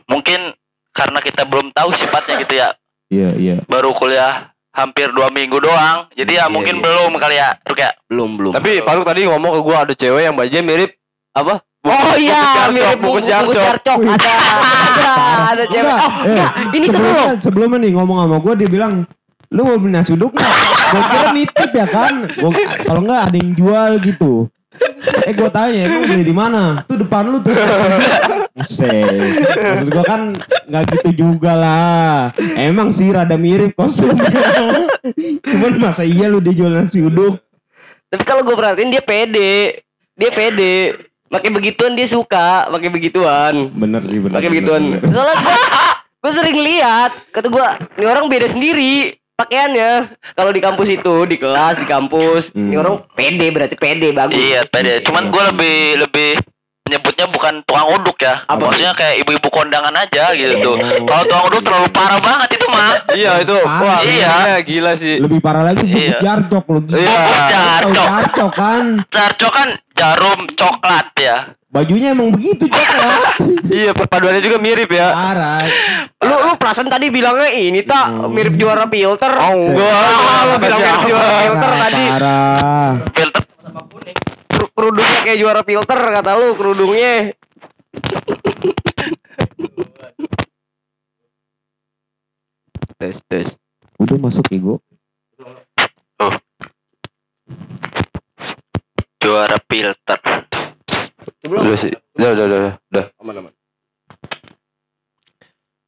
[0.06, 0.54] mungkin
[0.92, 2.70] karena kita belum tahu sifatnya gitu ya.
[3.08, 3.56] Iya, iya.
[3.68, 6.08] Baru kuliah hampir dua minggu doang.
[6.14, 6.84] Jadi ya Iya, mungkin iya.
[6.84, 7.92] belum kali ya, Ruk ya.
[8.08, 10.92] belum belum Tapi Faruk tadi ngomong ke gua ada cewek yang bajunya mirip
[11.32, 11.64] apa?
[11.86, 13.62] Oh iya, jarcok, mirip bungkus bungkus jarcok.
[13.62, 14.00] jarcok.
[14.10, 15.14] Ada, ada,
[15.54, 15.84] ada cewek.
[15.86, 18.94] Enggak, Oh, eh, enggak, ini seru sebelumnya, sebelumnya nih ngomong sama gue dia bilang
[19.54, 20.54] lu mau beli nasi uduk nggak?
[20.86, 22.14] gue kira nitip ya kan.
[22.34, 22.50] Gua,
[22.84, 24.34] kalau nggak ada yang jual gitu.
[25.26, 26.82] Eh gue tanya emang beli di mana?
[26.86, 27.54] Tuh depan lu tuh.
[28.56, 29.36] Buset.
[29.56, 30.22] Maksud gue kan
[30.70, 32.34] nggak gitu juga lah.
[32.56, 34.30] Emang sih rada mirip kostumnya.
[35.46, 37.38] Cuman masa iya lu dia jual nasi uduk?
[38.10, 39.84] Tapi kalau gue perhatiin dia pede.
[40.16, 40.96] Dia pede.
[41.26, 43.74] Pakai begituan dia suka, pakai begituan.
[43.76, 44.40] Bener sih bener.
[44.40, 45.02] Pakai begituan.
[45.02, 45.12] bener.
[45.12, 45.36] Soalnya
[46.22, 47.66] gue sering lihat, kata gue,
[48.02, 49.92] ini orang beda sendiri pakaiannya.
[50.34, 52.82] Kalau di kampus itu, di kelas, di kampus, ini Hmm.
[52.82, 54.36] orang pede berarti pede bagus.
[54.36, 55.04] Iya, pede.
[55.04, 56.32] Cuman gue lebih lebih
[56.86, 58.46] menyebutnya bukan tukang uduk ya.
[58.46, 58.70] Apa?
[58.70, 60.76] Maksudnya kayak ibu-ibu kondangan aja gitu tuh.
[60.78, 61.06] Oh.
[61.10, 62.92] Kalau tukang uduk terlalu parah banget itu mah.
[63.10, 63.58] Iya itu.
[63.66, 64.34] Wah, Iya.
[64.46, 65.18] iya gila sih.
[65.18, 66.20] Lebih parah lagi bungkus Iya.
[66.22, 66.64] jarcok.
[66.86, 67.00] Gila.
[67.02, 67.22] Iya.
[67.50, 68.06] Jarcok.
[68.06, 68.84] jarcok kan.
[69.10, 71.38] Jarcok kan jarum coklat ya.
[71.76, 73.36] Bajunya emang begitu coklat.
[73.76, 75.12] Iya perpaduannya juga mirip ya.
[75.12, 75.68] Parah.
[76.24, 78.32] Lu lu perasaan tadi bilangnya ini tak Hmm.
[78.32, 79.28] mirip juara filter.
[79.36, 79.92] Oh enggak.
[79.92, 82.04] Ah, lu bilang mirip juara filter Parah, tadi.
[82.08, 82.90] Parah.
[83.12, 83.44] Filter
[84.48, 87.36] Ker- Kerudungnya kayak juara filter kata lu kerudungnya.
[92.98, 93.48] tes tes.
[94.00, 94.76] Udah masuk ego.
[99.20, 100.20] juara filter.
[101.46, 101.94] Udah sih.
[102.18, 102.60] Udah udah udah
[102.92, 103.06] udah.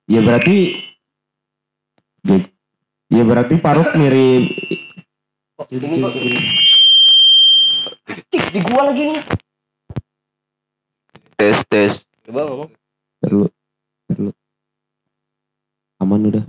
[0.07, 0.57] Ya berarti
[2.23, 2.37] ya,
[3.11, 4.47] ya berarti Paruk mirip
[8.31, 9.19] Cik, di gua lagi nih.
[11.35, 11.93] Tes tes.
[12.23, 12.69] Coba ngomong.
[13.19, 13.45] Terlu,
[14.07, 14.31] terlu.
[15.97, 16.43] Aman udah.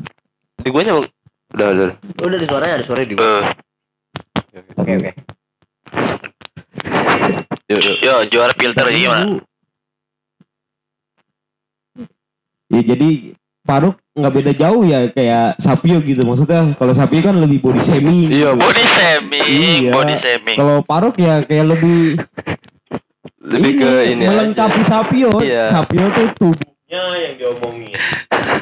[0.61, 1.09] Di gua nyamuk.
[1.57, 1.89] Udah udah.
[1.97, 2.25] udah.
[2.29, 3.49] Udah ada suaranya, ada suara di gua.
[4.53, 5.11] Eh, Oke oke.
[7.79, 9.39] Yo juara filter gimana?
[12.69, 13.33] Ya jadi
[13.65, 18.33] Paruk nggak beda jauh ya kayak Sapio gitu maksudnya kalau Sapio kan lebih body shaming.
[18.33, 18.65] Iya, gitu.
[18.65, 19.93] Body shaming, Iya.
[19.93, 20.57] body shaming.
[20.57, 22.17] Kalau Paruk ya kayak lebih
[23.49, 24.89] Lebih ke ini melengkapi aja.
[24.89, 25.31] Sapio.
[25.41, 25.65] Iya.
[25.73, 27.97] Sapio tuh tubuhnya yang diomongin.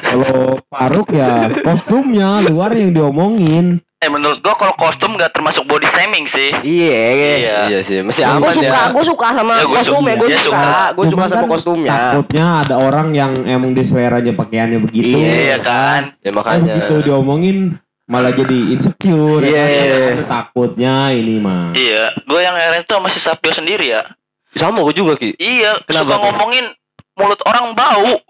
[0.03, 3.79] Kalau Paruk ya kostumnya luar yang diomongin.
[3.97, 6.53] Eh menurut gua kalau kostum gak termasuk body shaming sih.
[6.53, 7.33] Iya, iya.
[7.33, 7.57] Iya.
[7.65, 8.83] Iya sih, masih Iya, Gue aman suka, ya.
[8.93, 10.13] gue suka sama Ya, gua kostumnya, suka.
[10.13, 10.83] gue Dia suka, suka.
[10.93, 11.89] gue suka sama kan kostumnya.
[11.89, 15.17] Takutnya ada orang yang emang di seleranya pakaiannya begitu.
[15.17, 16.13] Iya kan.
[16.21, 16.61] Ya Eh, makanya.
[16.69, 17.57] begitu diomongin
[18.05, 19.41] malah jadi insecure.
[19.41, 19.73] ya Iya, kan?
[19.73, 19.83] iya,
[20.13, 20.23] iya.
[20.29, 21.73] Takutnya ini mah.
[21.73, 24.05] Iya, gua yang heran tuh sama si Sapio sendiri ya.
[24.53, 25.33] Sama gua juga Ki.
[25.35, 26.69] Iya, Kenapa suka ngomongin
[27.17, 28.21] mulut orang bau.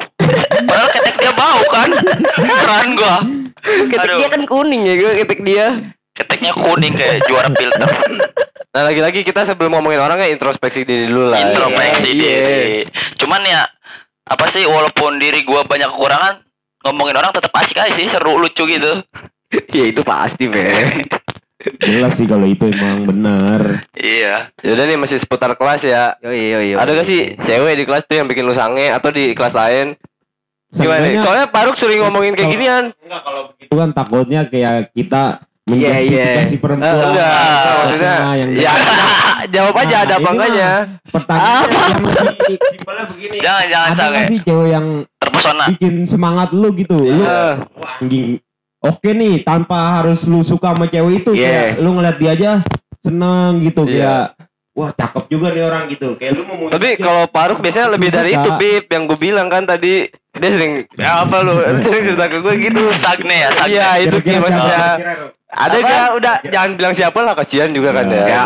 [0.68, 1.90] Padahal ketek dia bau kan.
[2.40, 3.16] Heran gua.
[3.64, 4.18] Ketek Aduh.
[4.24, 5.68] dia kan kuning ya, gue ketek dia.
[6.16, 7.90] Keteknya kuning kayak juara filter.
[8.74, 11.40] Nah lagi-lagi kita sebelum ngomongin orang ya introspeksi diri dulu lah.
[11.52, 12.18] Introspeksi Iya.
[12.18, 12.78] diri.
[13.20, 13.68] Cuman ya
[14.28, 16.44] apa sih walaupun diri gua banyak kekurangan
[16.84, 19.04] ngomongin orang tetap asik aja sih seru lucu gitu
[19.76, 20.68] Ya itu pasti, be.
[21.58, 23.82] Jelas sih kalau itu emang benar.
[23.94, 26.14] iya Yaudah nih masih seputar kelas ya.
[26.20, 26.76] Yo yo yo.
[26.78, 29.98] Ada gak sih cewek di kelas tuh yang bikin lu sange atau di kelas lain?
[30.70, 31.02] Gimana?
[31.04, 31.18] nih?
[31.18, 32.84] Soalnya Paruk sering ngomongin kayak Kalau- ginian.
[33.58, 36.08] itu kan takutnya kayak kita Iya, menjustifikasi
[36.50, 36.62] iya.
[36.62, 36.88] perempuan.
[36.88, 38.72] Eh, enggak, Ah, maksudnya Nah, yang ya
[39.58, 40.70] jawab aja Nah, ada apa enggaknya.
[41.08, 41.64] pertanyaan
[42.72, 43.38] simpelnya begini.
[43.38, 44.86] jangan jangan Ada sange nggak sih cewek yang
[45.18, 46.96] terpesona bikin semangat lu gitu?
[47.02, 47.54] Lu Eh,
[48.00, 48.40] anjing.
[48.78, 51.74] Oke nih, tanpa harus lu suka sama cewek itu, Iya.
[51.74, 52.52] kayak lu ngeliat dia aja
[53.02, 53.94] seneng gitu, Iya.
[53.94, 54.26] kayak
[54.78, 56.14] wah cakep juga nih orang gitu.
[56.14, 59.66] Kayak lu mau Tapi kalau Paruk biasanya lebih dari itu Bib yang gue bilang kan
[59.66, 60.06] tadi
[60.38, 62.82] dia sering ya apa lu dia sering cerita ke gue gitu.
[62.94, 64.86] sagne ya sagne Iya itu maksudnya.
[65.48, 68.46] Ada gak udah jangan bilang siapa lah kasihan juga kan ya.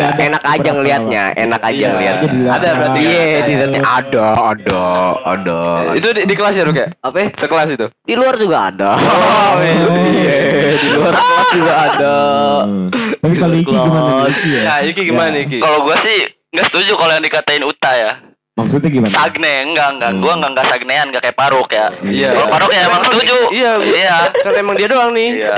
[0.00, 1.88] Enggak, ada enak aja ngelihatnya, enak aja Iya.
[1.90, 2.50] ngelihatnya.
[2.50, 3.00] Ada berarti.
[3.00, 4.82] Iya, di ada ada ada
[5.28, 5.58] ada.
[5.92, 6.88] Itu di, di kelas ya Ruk ya?
[6.98, 7.28] apa?
[7.34, 7.86] Sekelas itu.
[8.00, 8.96] Di luar juga ada.
[8.96, 10.36] Oh, iya.
[10.74, 12.14] Di luar kelas juga ada.
[12.62, 12.88] Hmm.
[13.20, 14.62] Tapi kalau Iki gimana ya?
[14.64, 15.34] Nah, Iki gimana Ya.
[15.34, 15.58] nih Iki?
[15.60, 16.16] kalau gua sih
[16.50, 18.12] nggak setuju kalau yang dikatain Uta ya
[18.56, 19.08] Maksudnya gimana?
[19.08, 22.28] sagne enggak enggak gua enggak enggak sagnean enggak kayak Paruk ya Iya.
[22.34, 25.30] kalau Paruk ya emang setuju Iya, iya kan emang dia doang nih.
[25.38, 25.54] Iya.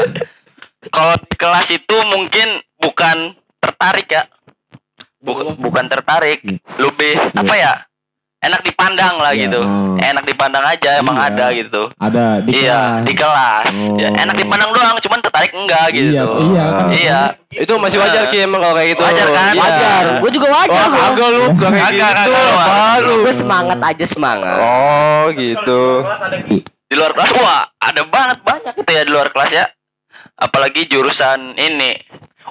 [0.85, 3.17] Kalau di kelas itu mungkin bukan
[3.63, 4.23] tertarik ya.
[5.23, 6.43] Bukan bukan tertarik,
[6.83, 7.73] lebih apa ya?
[8.43, 9.63] Enak dipandang lah Iya, gitu.
[9.63, 9.95] oh.
[10.03, 11.31] Enak dipandang aja emang Iya.
[11.31, 11.83] ada gitu.
[11.95, 13.07] Ada di iya, kelas.
[13.07, 13.65] di kelas.
[13.71, 13.99] Oh.
[14.03, 16.11] Ya, enak dipandang doang, cuman tertarik enggak gitu.
[16.11, 16.87] Iya, iya kan.
[16.91, 17.21] Iya.
[17.55, 19.03] Itu masih wajar Ki emang kalau kayak gitu.
[19.07, 19.55] Wajar kan?
[19.55, 19.63] Iya.
[19.63, 20.05] Wajar.
[20.19, 20.75] Gue juga wajar.
[20.75, 21.03] Wah, gua.
[21.07, 22.43] kagak lu gak kayak Kagak, gitu.
[22.59, 23.15] Baru.
[23.23, 24.59] Gue semangat aja semangat.
[24.59, 25.83] Oh, gitu.
[26.67, 29.71] Di luar kelas wah, ada banget banyak itu ya di luar kelas ya.
[30.35, 31.95] Apalagi jurusan ini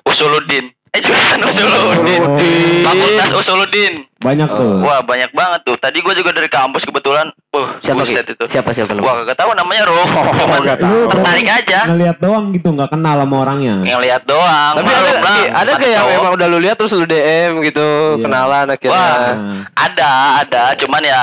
[0.07, 0.71] Usuluddin.
[0.91, 2.19] Eh jurusan Usuluddin.
[2.19, 2.83] Usuluddin.
[2.83, 3.93] Fakultas Usuluddin.
[4.21, 4.83] Banyak tuh.
[4.83, 5.79] Wah, banyak banget tuh.
[5.79, 7.31] Tadi gua juga dari kampus kebetulan.
[7.55, 8.43] Uh, Siapa buset itu.
[8.51, 9.07] Siapa siapa namanya?
[9.07, 10.09] Wah, kagak tahu namanya Rom.
[10.43, 11.79] Cuman Lu tertarik aja.
[11.87, 13.75] Ngeliat doang gitu, nggak kenal sama orangnya.
[13.87, 14.73] Yang lihat doang.
[14.83, 16.19] Tapi ada lah, ada kayak yang cowok.
[16.19, 17.87] emang udah lu lihat terus lu DM gitu,
[18.19, 18.23] Iya.
[18.27, 18.99] kenalan akhirnya.
[18.99, 19.31] Wah.
[19.79, 20.11] Ada,
[20.43, 21.21] ada, cuman ya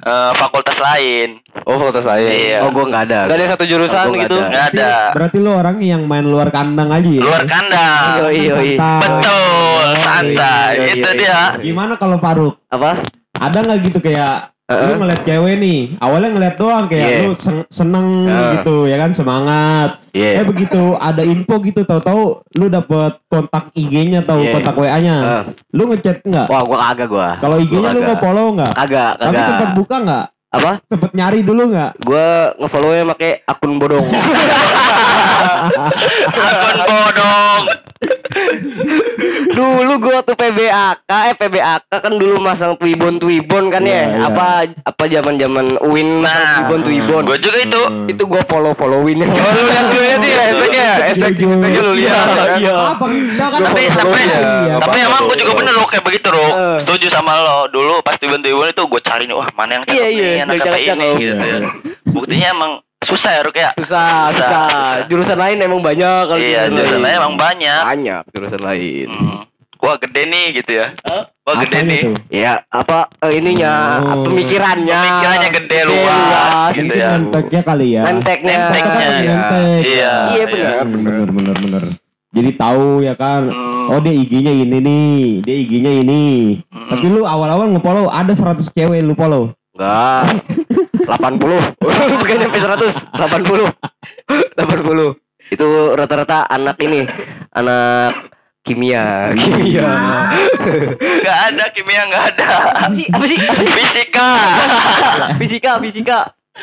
[0.00, 1.40] eh, fakultas lain.
[1.68, 2.30] Oh, fakultas lain.
[2.30, 2.58] Iya.
[2.64, 3.20] Oh gue nggak ada.
[3.28, 4.36] Gak ada satu jurusan Oh, gitu.
[4.40, 4.90] Nggak ada.
[5.12, 7.22] Berarti lu orang yang main luar kandang aja ya?
[7.24, 8.28] Luar kandang.
[8.28, 8.70] Yoi yoi.
[8.76, 9.00] Santai.
[9.04, 10.72] Betul, santai.
[10.96, 11.40] Itu dia.
[11.60, 12.60] Gimana kalau Faruk?
[12.72, 13.00] Apa?
[13.40, 14.86] Ada nggak gitu kayak Heeh.
[14.86, 17.18] lu ngeliat cewek nih, awalnya ngeliat doang kayak Iya.
[17.20, 18.50] lu sen- seneng Heeh.
[18.54, 19.90] gitu ya kan semangat.
[20.10, 20.40] Iya.
[20.40, 22.22] Eh begitu ada info gitu tahu-tahu
[22.54, 24.52] lu dapet kontak IG-nya atau Iya.
[24.52, 25.16] kontak WA-nya.
[25.20, 25.42] Heeh.
[25.74, 26.46] Lu ngechat nggak?
[26.46, 27.28] Wah gue kagak gue.
[27.40, 28.72] Kalau IG-nya lu mau follow nggak?
[28.72, 30.26] Kagak Tapi sempet buka nggak?
[30.50, 30.82] Apa?
[30.90, 32.02] Sempet nyari dulu nggak?
[32.02, 32.26] Gue
[32.58, 34.02] ngefollownya pakai akun bodong.
[35.70, 37.62] Akun bodong.
[39.50, 44.04] dulu gue tuh PBAK, eh PBAK kan dulu masang Twibon Twibon kan Iya, ya.
[44.06, 44.18] iya.
[44.30, 44.46] Apa
[44.86, 47.22] apa zaman zaman Win Nah, Twibon Twibon.
[47.26, 47.82] Gue juga itu.
[47.82, 48.08] Hmm.
[48.08, 49.20] Itu gue follow followin.
[49.20, 52.14] Oh, lu lihat lu lihat ya, hashtagnya, hashtag Iya, hashtagnya lu lihat.
[52.14, 52.58] ya kan?
[52.58, 52.74] Iya.
[52.94, 53.60] Apa enggak kan?
[53.70, 54.76] Tapi tapi iya.
[54.80, 56.50] tapi emang gue juga bener loh kayak begitu loh.
[56.50, 56.76] Eh.
[56.80, 57.58] Setuju sama lo.
[57.68, 60.54] Dulu pas tiba tiba itu gue cari nih, wah mana yang cakep Iya, iya, anak
[60.58, 60.96] cakep-cakep.
[60.96, 61.58] ini gitu ya.
[62.06, 63.70] Buktinya emang susah ya Ruk ya.
[63.74, 65.06] Susah, Susah, susah, susah.
[65.06, 67.82] Jurusan lain emang banyak kalau Iya, jurusan lain emang banyak.
[67.82, 69.08] banyak jurusan lain.
[69.08, 69.42] Hmm.
[69.80, 70.92] Wah gede nih gitu ya.
[71.40, 72.00] Wah gede nih.
[72.04, 72.14] tuh?
[72.28, 73.72] Ya, apa eh, ininya,
[74.12, 74.28] Oh.
[74.28, 74.92] pemikirannya.
[74.92, 77.10] Pemikirannya gede, luas, gitu Mungkin ya.
[77.16, 78.02] menteknya kali ya.
[78.04, 78.56] Menteknya.
[78.60, 79.32] Menteknya, Kan Iya.
[79.32, 79.80] mentek.
[79.82, 80.12] Iya.
[80.28, 80.76] Iya benar.
[80.84, 81.82] bener bener bener.
[82.30, 83.48] Jadi tahu ya kan.
[83.48, 83.88] Hmm.
[83.88, 86.60] Oh dia IG-nya ini nih, dia IG-nya ini.
[86.68, 86.88] Hmm.
[86.92, 89.56] Tapi lu awal-awal nge-follow ada 100 cewek lu follow.
[89.80, 90.44] Enggak.
[91.08, 92.20] 80.
[92.20, 93.08] Bukan nyampe 100.
[93.16, 93.64] 80.
[94.60, 95.16] 80.
[95.48, 97.08] Itu rata-rata anak ini,
[97.56, 98.28] anak
[98.60, 99.32] kimia.
[99.32, 99.88] Kimia.
[101.00, 102.48] Nggak ada kimia nggak ada.
[102.86, 103.08] apa sih?
[103.08, 103.38] Apa sih?
[103.40, 103.68] Sih?
[103.72, 104.30] Fisika.
[105.40, 106.18] Fisika, fisika.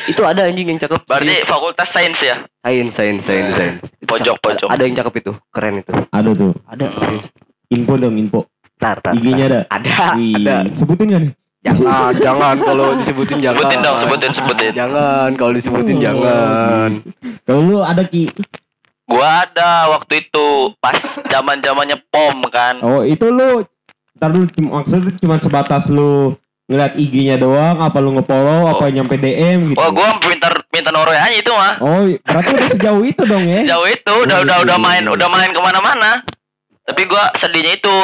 [0.06, 1.02] Itu ada anjing yang cakep.
[1.10, 2.46] Berarti fakultas sains ya.
[2.62, 3.82] sains, sains, sains, sains.
[4.06, 4.70] Pojok, pojok.
[4.70, 5.90] Ada yang cakep itu, keren itu.
[6.14, 6.54] Ada tuh.
[6.70, 6.86] Ada.
[7.74, 8.46] Info dong info.
[8.78, 9.60] Tar, tar, IG-nya ada.
[9.74, 10.14] Ada.
[10.14, 10.70] Wih, Ada.
[10.70, 11.32] sebutin kan nih?
[11.66, 13.58] Jangan, jangan kalau disebutin jangan.
[13.58, 14.70] Sebutin dong, sebutin, sebutin.
[14.74, 16.90] Jangan kalau disebutin Oh, jangan.
[17.42, 18.30] Kalau lu ada Ki.
[19.08, 21.00] Gua ada waktu itu pas
[21.32, 22.78] zaman zamannya pom kan.
[22.84, 23.64] Oh, itu lu
[24.18, 26.34] Ntar lu maksudnya cuma sebatas lu
[26.66, 29.78] ngeliat IG-nya doang apa lu nge-follow apa nyampe DM gitu.
[29.78, 31.78] Wah gua minta minta nomor aja itu mah.
[31.78, 33.62] Oh, berarti udah sejauh itu dong ya.
[33.72, 36.26] Jauh itu udah udah udah main udah main ke mana-mana.
[36.82, 37.94] Tapi gua sedihnya itu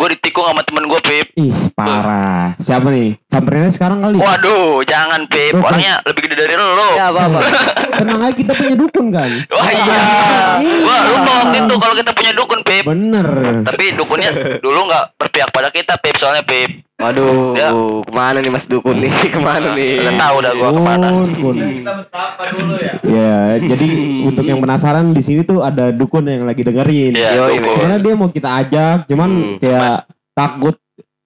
[0.00, 1.28] gua ditikung sama temen gua Pip.
[1.36, 2.56] Ih, parah.
[2.56, 3.20] Siapa nih?
[3.28, 4.16] Samperinnya sekarang kali.
[4.16, 5.60] Waduh, jangan Pip.
[5.60, 6.88] Orangnya lebih gede dari lu.
[6.96, 7.40] Ya apa apa.
[8.00, 9.28] Tenang aja kita punya dukun kan.
[9.52, 10.00] Wah iya.
[10.64, 10.80] Iya.
[10.88, 12.84] Gua lupa waktu itu kalau kita punya dukun Pip.
[12.88, 13.28] Bener.
[13.60, 14.30] Tapi dukunnya
[14.64, 16.80] dulu nggak berpihak pada kita Pip soalnya Pip.
[17.00, 17.72] Waduh, Ya.
[18.04, 19.08] ke mana nih Mas Dukun nih?
[19.32, 19.98] Ke mana nih?
[19.98, 21.08] Udah tahu dah gua ke mana.
[21.26, 21.56] Dukun.
[23.02, 23.88] Ya, jadi
[24.22, 27.16] untuk yang penasaran di sini tuh ada dukun yang lagi dengerin.
[27.16, 27.56] Iya.
[27.58, 30.76] Karena dia mau kita ajak, cuman Hmm, kayak takut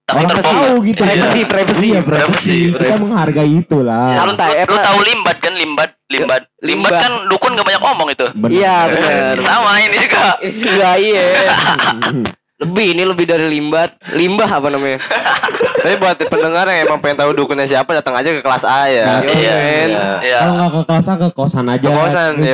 [0.05, 1.01] Tapi orang tahu gitu.
[1.01, 1.81] Privacy, privacy.
[1.83, 2.57] Iya, Privacy.
[2.69, 2.77] privacy.
[2.77, 4.21] Kita menghargai itu Lu, lah.
[4.21, 7.01] Tahu, lu, lu tahu limbat kan limbat limbat limbat Limbat.
[7.01, 8.25] kan dukun gak banyak ngomong itu.
[8.53, 9.33] Iya, benar.
[9.43, 11.23] sama ini juga Iya, iya.
[12.55, 13.99] Lebih ini lebih dari limbat.
[14.15, 14.95] Limbah apa namanya?
[15.85, 19.05] Tapi buat pendengar yang emang pengen tahu dukunnya siapa datang aja ke kelas A ya.
[19.05, 19.89] Nah, Iya, iya men.
[20.23, 21.83] iya Kalau nggak ke kosan ke kosan aja.
[21.83, 22.53] Ke kosan, Ke iya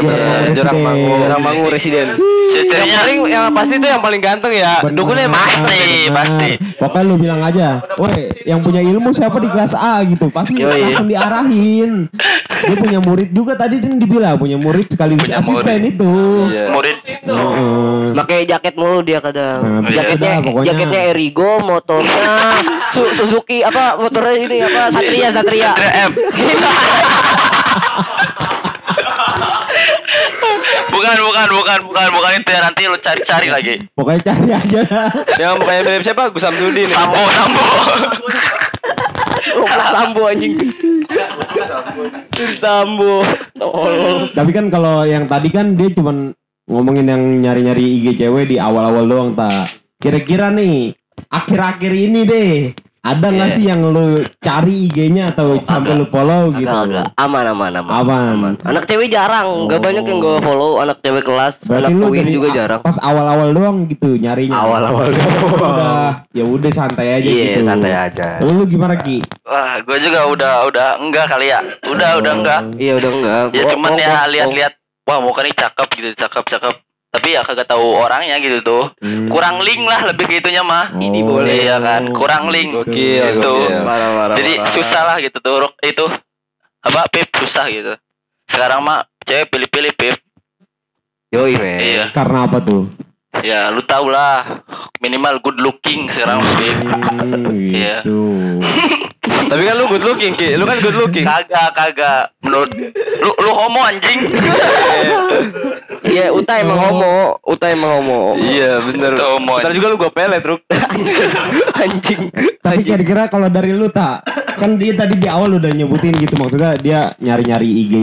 [0.51, 0.77] Jurang.
[0.81, 1.39] Bangun Jurang.
[1.39, 1.69] Bangun.
[1.69, 2.07] Residen.
[2.51, 4.83] Yang paling yang pasti itu yang paling ganteng ya.
[4.83, 4.97] Bener.
[4.97, 6.11] Dukunnya Pasti, Bener.
[6.11, 6.49] pasti.
[6.75, 10.81] Pokoknya lu bilang aja, woi yang punya ilmu siapa di kelas A gitu, pasti Yoi.
[10.83, 12.11] langsung diarahin.
[12.61, 15.91] Dia punya murid juga tadi kan dibilang punya murid sekaligus Punya asisten murid.
[15.95, 16.13] itu.
[16.49, 16.65] Iya.
[16.69, 18.01] murid Heeh.
[18.13, 19.61] Pakai jaket mulu dia kadang.
[19.79, 20.67] Nah, jaketnya beda pokoknya.
[20.71, 22.23] jaketnya Erigo, motornya
[22.89, 25.71] Su- Suzuki apa motornya ini apa Satria Satria.
[25.71, 26.11] Satria M
[30.91, 35.07] bukan bukan bukan bukan bukan itu ya nanti lu cari-cari lagi Pokoknya cari aja dah.
[35.39, 36.23] Yang mukanya mirip siapa?
[36.29, 36.83] Gus Samsudin.
[36.83, 36.91] ya?
[36.91, 37.63] sambo sambo
[39.51, 40.53] Goblok Sambo anjing.
[42.55, 43.13] Sambo.
[43.57, 44.29] Tolol.
[44.31, 46.31] Tapi kan kalau yang tadi kan dia cuman
[46.69, 49.80] ngomongin yang nyari-nyari IG cewek di awal-awal doang tak.
[50.01, 50.97] Kira-kira nih
[51.29, 52.53] akhir-akhir ini deh
[53.01, 53.55] Ada nggak Iya.
[53.57, 56.69] sih yang lu cari IG-nya atau sampai lu follow gitu?
[56.69, 57.05] Agak, agak.
[57.17, 57.89] Aman, aman, aman.
[57.97, 58.53] Aman.
[58.61, 59.85] Anak cewek jarang, nggak Oh.
[59.89, 60.77] banyak yang gue follow.
[60.77, 62.79] Anak cewek kelas, Berarti anak lu UIN juga jarang.
[62.79, 64.53] Pas awal-awal doang gitu nyarinya.
[64.53, 67.59] Awal-awal udah, ya udah santai aja Iya, gitu.
[67.65, 68.37] santai aja.
[68.37, 69.17] Lu, lu gimana Ki?
[69.41, 71.57] Wah, gue juga udah udah enggak kali ya.
[71.83, 72.61] Udah udah enggak.
[72.77, 73.43] Iya, udah enggak.
[73.49, 76.75] Ya Gua- cuman gua- ya lihat-lihat wah muka nih cakep gitu, cakep cakep.
[77.11, 78.83] Tapi ya kagak tahu orangnya gitu tuh.
[79.03, 79.27] Hmm.
[79.27, 80.95] Kurang link lah lebih gitunya mah.
[80.95, 81.03] Oh.
[81.03, 82.07] Ini boleh ya kan.
[82.15, 82.71] Kurang link.
[82.71, 83.43] Gokil, Gitu.
[83.43, 83.83] gokil.
[83.83, 85.73] Parah, parah, Jadi susah lah gitu tuh Ruk.
[85.83, 86.07] itu
[86.81, 87.93] apa pip susah gitu.
[88.47, 90.15] Sekarang mah cewek pilih-pilih pip.
[91.31, 91.79] Yoi, men.
[91.79, 92.05] Iya.
[92.11, 92.87] Karena apa tuh?
[93.33, 94.59] Ya lu tau lah
[94.99, 96.43] minimal good looking sekarang.
[96.43, 98.03] Hmm, Iya.
[98.03, 98.19] gitu.
[99.51, 100.53] Tapi kan lu good looking, Ki.
[100.53, 101.23] Lu kan good looking.
[101.23, 102.67] Kagak kagak menurut
[103.17, 104.19] lu lu homo anjing.
[106.01, 106.85] Iya, Uta emang Oh.
[106.91, 107.15] homo.
[107.45, 108.33] Uta emang homo.
[108.35, 109.15] Iya, bener.
[109.15, 110.65] Tuh, homo Ntar juga lu gua pelet, Ruk.
[111.77, 112.27] Anjing.
[112.57, 114.25] Tapi kira-kira kalau dari lu tak
[114.57, 117.93] kan dia tadi di awal udah nyebutin gitu maksudnya dia nyari-nyari IG.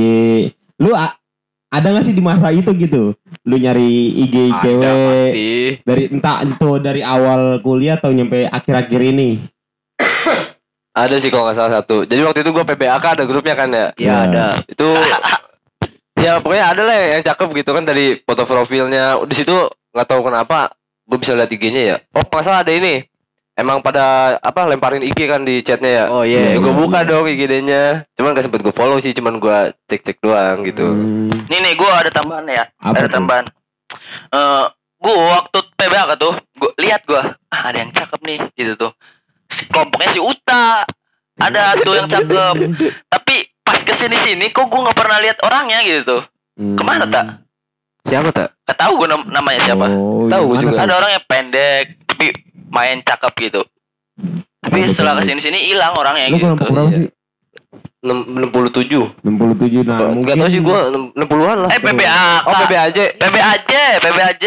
[0.79, 1.18] Lu a-
[1.69, 3.13] ada gak sih di masa itu gitu?
[3.45, 4.89] Lu nyari IG Ada cewek
[5.29, 5.49] pasti.
[5.85, 9.37] dari entah itu dari awal kuliah atau nyampe akhir-akhir ini?
[10.93, 12.03] Ada sih kalau nggak salah satu.
[12.03, 13.87] Jadi waktu itu gua PBAK ada grupnya kan ya.
[13.95, 14.17] Ya, Ya.
[14.27, 14.47] ada.
[14.67, 14.89] Itu
[16.25, 19.23] ya pokoknya ada lah yang cakep gitu kan dari foto profilnya.
[19.23, 19.55] Di situ
[19.95, 20.75] nggak tahu kenapa
[21.09, 21.97] gue bisa lihat IG-nya ya.
[22.13, 23.08] Oh, nggak salah ada ini.
[23.59, 26.05] Emang pada apa lemparin IG kan di chatnya ya.
[26.07, 26.55] Oh iya.
[26.55, 28.07] Ya, gue buka dong IG-nya.
[28.15, 30.87] Cuman gak sempet gue follow sih, cuman gue cek-cek doang gitu.
[30.87, 32.71] Hmm, Nih nih gue ada tambahan ya.
[32.79, 33.45] apa ada tambahan.
[34.31, 34.65] Eh
[35.03, 38.93] gue waktu PBAK tuh, gue lihat gue ah, ada yang cakep nih gitu tuh.
[39.51, 40.87] Si kelompoknya si Uta.
[41.43, 42.55] Ada tuh yang cakep.
[43.19, 43.35] Tapi
[43.67, 46.23] pas ke sini sini kok gue nggak pernah lihat orangnya gitu tuh.
[46.55, 46.79] Hmm.
[46.79, 47.43] Ke mana tak?
[48.07, 48.55] Siapa tak?
[48.71, 49.87] Gak tahu gue namanya siapa.
[49.91, 50.77] Oh, Tahu gimana juga.
[50.87, 52.27] Ada orang yang pendek tapi
[52.69, 53.63] main cakep gitu.
[54.59, 56.47] Tapi Ada setelah ke sini sini hilang orangnya Lu gitu.
[56.59, 56.83] iya.
[56.91, 57.09] sih?
[57.99, 59.11] Enam- 67.
[59.21, 60.79] 67 nah Gak mungkin tau sih gue
[61.15, 61.71] 60-an lah.
[61.71, 62.41] Eh PBAK.
[62.45, 62.99] Oh PBAJ.
[63.17, 64.45] PBAJ, PBAJ.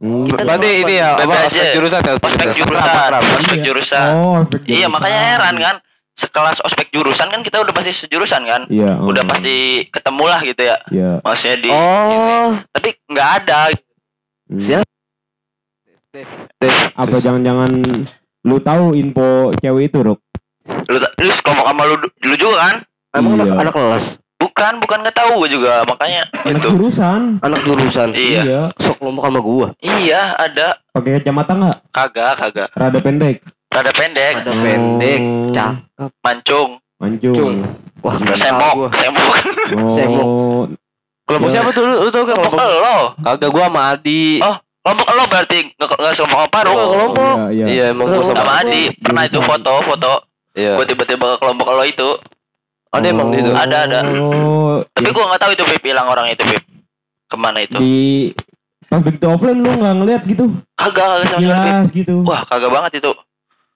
[0.00, 0.24] Hmm.
[0.26, 1.44] Berarti ini ya apa PBAJ.
[1.46, 2.12] ospek jurusan ya?
[2.16, 3.62] Ospek jurusan, ospek Iya.
[3.62, 4.10] jurusan.
[4.16, 4.90] Oh, aspek Iya jurusan.
[4.90, 5.76] makanya heran kan
[6.12, 8.96] sekelas ospek jurusan kan kita udah pasti sejurusan kan Iya.
[8.98, 9.08] oh.
[9.08, 11.10] udah pasti ketemu lah gitu ya Iya.
[11.20, 12.56] maksudnya di Oh.
[12.70, 13.60] tapi nggak ada
[14.46, 14.82] Hmm.
[16.94, 17.70] Apa jangan-jangan
[18.42, 20.18] lu tahu info cewek itu, Ruk?
[20.86, 22.76] lu lu kelompok sama lu lu juga kan
[23.10, 23.42] Emang Iya.
[23.42, 24.04] anak, anak kelas,
[24.38, 27.22] bukan bukan nggak tahu gue juga makanya Anak itu jurusan.
[27.40, 28.08] anak jurusan.
[28.12, 29.66] iya Sok kelompok sama gua.
[29.80, 31.76] iya ada Pakai kacamata nggak?
[31.90, 33.36] kagak kagak Rada pendek.
[33.66, 35.50] rada pendek Ada pendek, Oh.
[35.50, 36.10] cakep.
[36.20, 36.70] mancung
[37.00, 37.34] Mancung.
[37.34, 37.56] Cung.
[38.00, 38.34] Wah, Iya.
[38.36, 38.88] semok gua.
[38.92, 39.30] semok
[39.80, 39.94] Oh.
[39.96, 40.26] Semok.
[41.24, 41.54] Kelompok Ya.
[41.56, 42.78] siapa tuh lu, lu tau kelompok kelompok?
[42.78, 44.38] lo Kagak gua sama Adi.
[44.38, 44.56] Oh.
[44.80, 47.34] Kelompok lo berarti nggak nggak sama Oh, paru kelompok.
[47.36, 47.64] Iya, iya.
[47.66, 50.12] Iya emang gua sama sama Adi pernah itu foto foto
[50.50, 50.74] Iya.
[50.74, 52.08] gue tiba-tiba ke kelompok lo itu
[52.90, 53.54] Ada emang di situ.
[53.54, 53.98] Ada, ada.
[54.18, 56.62] Oh, tapi ya, gue nggak tahu itu Pip hilang orang itu Pip
[57.30, 58.34] ke mana itu di
[58.84, 62.14] pas begitu offline lu nggak ngeliat gitu, kagak kagak sama sekali Pip jelas gitu.
[62.26, 63.12] wah kagak banget itu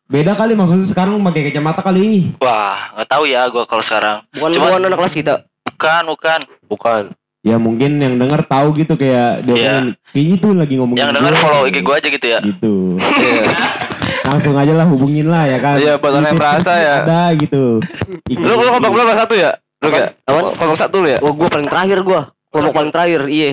[0.04, 2.28] Beda kali maksudnya sekarang pakai kacamata kali.
[2.36, 4.20] Wah, nggak tahu ya gua kalau sekarang.
[4.30, 5.34] Bukan Cuman- bukan anak kelas kita.
[5.64, 6.40] Bukan, bukan.
[6.68, 7.02] Bukan.
[7.44, 9.68] Ya mungkin yang denger tahu gitu kayak dia Iya.
[9.68, 11.42] pengen, kayak itu lagi ngomongin Yang dengar gua.
[11.44, 12.38] follow IG gua aja gitu ya.
[12.40, 12.74] Gitu.
[12.96, 13.44] Iya.
[14.32, 15.76] Langsung aja lah hubungin lah ya kan.
[15.76, 16.94] Iya, buat orang yang merasa ya.
[17.04, 17.84] Ada gitu.
[18.24, 18.40] IG.
[18.40, 19.50] Lu lu kelompok berapa satu ya?
[19.84, 20.08] Lu ya?
[20.24, 20.56] Apaan?
[20.56, 21.18] Kelompok satu lu ya?
[21.20, 22.20] Wah, gua paling terakhir gua.
[22.48, 23.50] Kelompok paling terakhir, iya.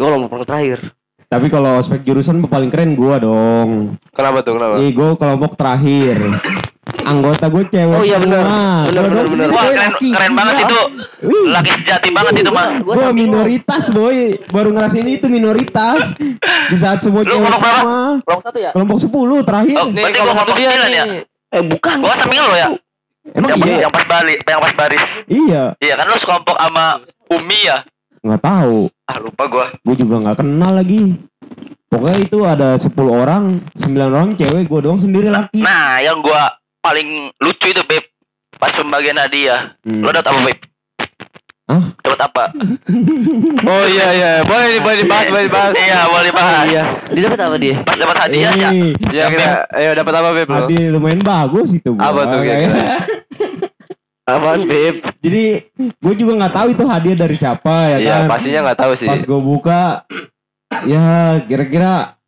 [0.00, 0.78] Gua kelompok paling terakhir.
[1.26, 4.00] Tapi kalau ospek jurusan paling keren gua dong.
[4.16, 4.56] Kenapa tuh?
[4.56, 4.80] Kenapa?
[4.80, 6.16] Eh, gua kelompok terakhir.
[7.06, 9.26] Anggota gue cewek Oh, iya, Gua doang bener.
[9.26, 10.08] sendiri Wah, keren laki.
[10.10, 10.80] keren banget sih itu.
[11.46, 12.68] Laki sejati banget itu mah.
[12.80, 16.10] Gua Gue minoritas boy Baru ngerasain itu minoritas
[16.66, 17.78] Di saat semua cewek kelompok berapa?
[17.78, 18.70] sama Kelompok satu ya?
[18.74, 19.08] Kelompok 10
[19.42, 21.04] terakhir Oh, berarti gua kelompok sembilan ya?
[21.48, 21.94] Eh, bukan.
[21.96, 22.68] Gua kan samping lo ya.
[23.28, 23.78] Emang Yang, iya?
[23.80, 25.04] yang pas baris, yang pas baris.
[25.26, 26.86] Iya Iya kan lu sekelompok sama
[27.28, 27.78] Umi ya?
[28.20, 29.66] Nggak tahu Ah, lupa gua.
[29.80, 31.14] Gue juga nggak kenal lagi
[31.86, 36.50] Pokoknya itu ada 10 orang 9 orang cewek Gue doang sendiri laki Nah, yang gua
[36.86, 37.08] paling
[37.42, 38.04] lucu itu, Beb.
[38.56, 39.74] Pas pembagian hadiah.
[39.82, 40.06] Hmm.
[40.06, 40.58] Lo dapat apa, Beb?
[41.66, 41.82] Hah?
[41.98, 42.44] Dapat apa?
[43.66, 45.74] Oh iya iya, boleh nih, boleh dibahas, boleh dibahas.
[45.74, 46.64] Iya, boleh dibahas.
[46.70, 46.82] Iya.
[47.10, 47.74] Dia dapat apa dia?
[47.82, 48.64] Pas dapat hadiah sih.
[48.94, 50.46] Eh, Ya kita, ayo dapat apa Beb?
[50.46, 52.14] Hadiah lumayan bagus itu gua.
[52.14, 52.78] Apa tuh kira-kira?
[54.30, 54.94] Apaan, Beb?
[55.22, 55.44] Jadi
[55.78, 59.06] gue juga nggak tahu itu hadiah dari siapa ya Iya, kan pastinya nggak tahu sih.
[59.06, 59.82] Pas gue buka
[60.82, 62.18] Ya kira-kira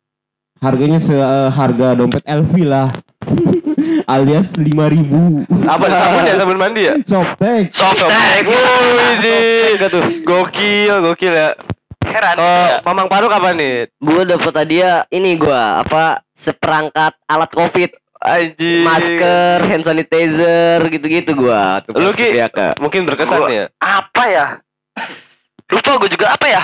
[0.59, 2.87] Harganya seharga dompet LV lah
[4.09, 6.97] Alias 5000 ribu Apa sabun ya, sabun mandi ya?
[7.05, 8.41] Softtek Softtek.
[8.49, 10.05] Wih, tuh.
[10.25, 11.53] Gokil, gokil ya.
[12.09, 12.35] Heran.
[12.41, 12.77] Oh, ya.
[12.81, 13.75] Mamang Paru kapan nih?
[14.01, 17.93] Gua dapat hadiah ini gua apa seperangkat alat Covid.
[18.19, 18.83] Anjing.
[18.83, 21.79] masker, hand sanitizer gitu-gitu gua.
[21.87, 22.35] Tuh Lu, Ki?
[22.83, 23.65] Mungkin berkesan Gua- ya.
[23.79, 24.45] apa ya
[25.69, 26.63] lupa gue juga apa ya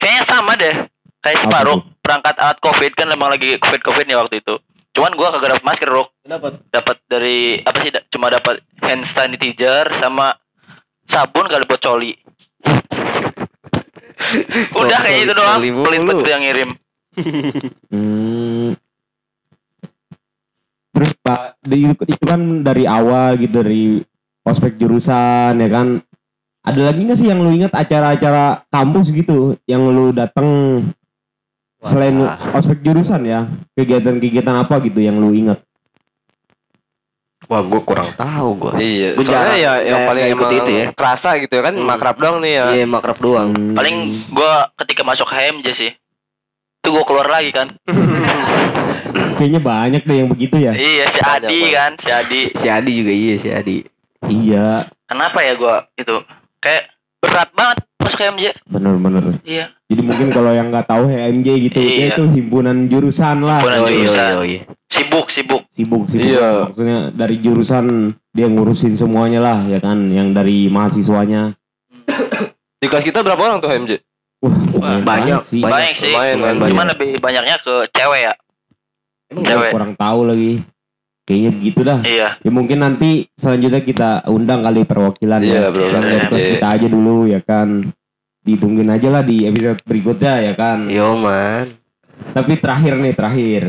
[0.00, 0.74] kayaknya sama deh
[1.20, 4.54] kayak Faruk perangkat alat covid kan emang lagi covid covid nih waktu itu
[4.98, 6.58] cuman gua kagak dapet masker Ruk Kenapa?
[6.74, 10.34] dapat dari apa sih da- cuma dapat hand sanitizer sama
[11.06, 12.18] sabun kali buat coli
[14.82, 16.70] udah kayak itu doang pelit banget yang ngirim
[17.90, 18.74] Hmm.
[20.94, 24.02] Terus Pak, di- itu kan dari awal gitu dari
[24.46, 26.02] ospek jurusan ya kan.
[26.62, 30.12] Ada lagi nggak sih yang lu ingat acara-acara kampus gitu yang lu
[31.78, 32.54] dateng selain Wah.
[32.54, 35.62] ospek jurusan ya kegiatan-kegiatan apa gitu yang lu ingat?
[37.48, 38.72] Wah, gua kurang tahu gua.
[38.76, 40.86] Iya, Gua soalnya ya yang nggak- paling ikut emang itu ya.
[40.92, 41.86] kerasa gitu ya kan Hmm.
[41.86, 42.64] makrab doang nih ya.
[42.74, 43.48] Iya, makrab doang.
[43.50, 43.72] Hmm.
[43.72, 43.96] paling
[44.28, 45.90] gua ketika masuk HMJ sih
[46.76, 47.72] itu gua keluar lagi kan
[49.38, 50.72] kayaknya banyak deh yang begitu ya.
[50.72, 53.78] iya si Adi kan si Adi Si Adi juga iya, si Adi.
[54.20, 56.20] Iya, kenapa ya gua itu
[56.58, 59.24] kayak berat banget masuk HMJ bener-bener.
[59.42, 62.12] iya Jadi mungkin kalau yang nggak tahu HMJ gitu, Iya.
[62.12, 63.58] itu himpunan jurusan lah.
[63.58, 64.30] Himpunan Oh iya, jurusan.
[64.34, 64.62] oh iya.
[64.88, 66.48] sibuk sibuk sibuk sibuk Iya.
[66.64, 67.84] maksudnya dari jurusan
[68.30, 71.52] dia ngurusin semuanya lah ya kan yang dari mahasiswanya
[72.78, 73.92] Di kelas kita berapa orang tuh HMJ?
[74.38, 75.74] wah lumayan banyak, sih banyak.
[75.74, 76.70] banyak sih lumayan, banyak.
[76.70, 78.32] cuman lebih banyaknya ke cewek ya
[79.28, 79.70] Emang cewek.
[79.70, 80.52] kurang tahu lagi
[81.28, 86.00] kayaknya begitu dah iya ya mungkin nanti selanjutnya kita undang kali perwakilan Iya, ya perwakilan
[86.00, 86.26] dari HMJ.
[86.26, 87.68] kelas kita aja dulu ya kan
[88.40, 91.68] ditungguin aja lah di episode berikutnya ya kan Yo, man.
[92.32, 93.62] tapi terakhir nih terakhir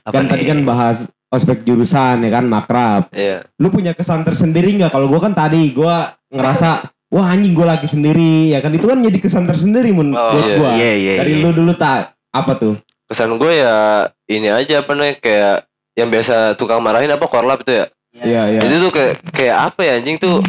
[0.00, 0.48] Apa kan tadi nih?
[0.48, 0.96] kan bahas
[1.28, 3.42] ospek jurusan ya kan makrab Iya.
[3.56, 7.86] lu punya kesan tersendiri nggak kalau gua kan tadi gua ngerasa wah anjing gua lagi
[7.86, 10.56] sendiri ya kan itu kan jadi kesan tersendiri mun Oh, buat iya.
[10.56, 11.12] gua Iya, iya.
[11.18, 11.42] dari iya.
[11.42, 16.54] lu dulu tak apa tuh Kesan gue ya ini aja apa nih kayak yang biasa
[16.54, 17.86] tukang marahin apa korlap itu ya.
[18.12, 20.42] iya iya Itu tuh kayak kayak apa ya anjing tuh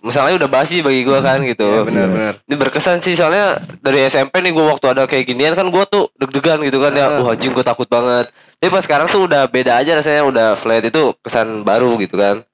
[0.00, 1.66] misalnya udah basi bagi gua kan gitu.
[1.66, 2.32] Iya, benar, benar.
[2.40, 6.08] Ini berkesan sih soalnya dari SMP nih gua waktu ada kayak ginian kan gua tuh
[6.14, 7.18] deg-degan gitu kan ya.
[7.18, 8.30] Wah anjing gua takut banget.
[8.56, 12.46] Tapi pas sekarang tuh udah beda aja rasanya udah flat itu kesan baru gitu kan.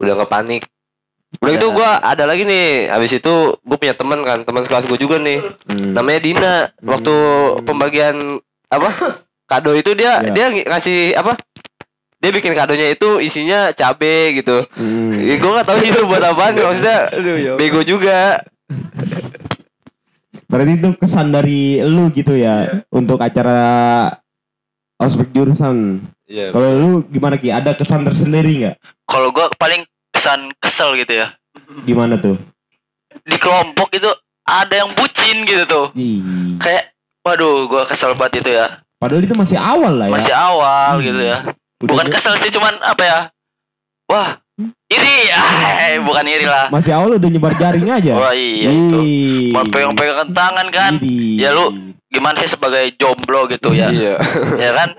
[0.00, 0.62] Udah nggak panik.
[1.36, 2.88] Udah itu gua ada lagi nih.
[2.88, 5.42] Habis itu gue punya teman kan, teman sekelas gue juga nih.
[5.66, 5.92] Hmm.
[5.92, 6.54] Namanya Dina.
[6.80, 7.14] Waktu
[7.62, 8.16] pembagian
[8.66, 9.18] apa?
[9.44, 10.30] Kado itu dia Iya.
[10.30, 11.36] dia ng- ngasih apa?
[12.24, 14.64] Dia bikin kadonya itu isinya cabe gitu.
[14.72, 15.12] Hmm.
[15.12, 17.12] Ya, gue nggak tahu sih itu buat apaan maksudnya
[17.54, 18.40] bego juga.
[20.44, 23.60] berarti itu kesan dari lu gitu ya untuk acara
[24.96, 26.00] ospek jurusan.
[26.24, 26.56] Iya.
[26.56, 27.52] kalau lu gimana ki?
[27.52, 28.76] Ada kesan tersendiri nggak?
[29.04, 31.36] Kalau gua paling kesan kesel gitu ya.
[31.84, 32.40] Gimana tuh?
[33.20, 34.08] Di kelompok itu
[34.42, 35.86] ada yang bucin gitu tuh.
[35.92, 38.80] Ih, kayak waduh gua kesel banget itu ya.
[38.96, 40.12] Padahal itu masih awal lah ya.
[40.16, 41.04] Masih awal Hmm.
[41.04, 41.38] gitu ya
[41.80, 43.18] Udah bukan dia- kesel sih cuman apa ya?
[44.06, 44.38] Wah
[44.86, 45.18] iri.
[45.30, 46.70] Ah, bukan iri lah.
[46.70, 48.14] Masih awal udah nyebar jaring aja?
[48.20, 48.98] Wah iya itu.
[49.00, 49.50] Ih.
[49.50, 50.92] mau pegang-pegang tangan kan.
[50.96, 51.40] Idih.
[51.40, 51.72] Ya, lu
[52.06, 53.90] gimana sih sebagai jomblo gitu ya?
[53.90, 54.14] Iya.
[54.64, 54.94] ya kan?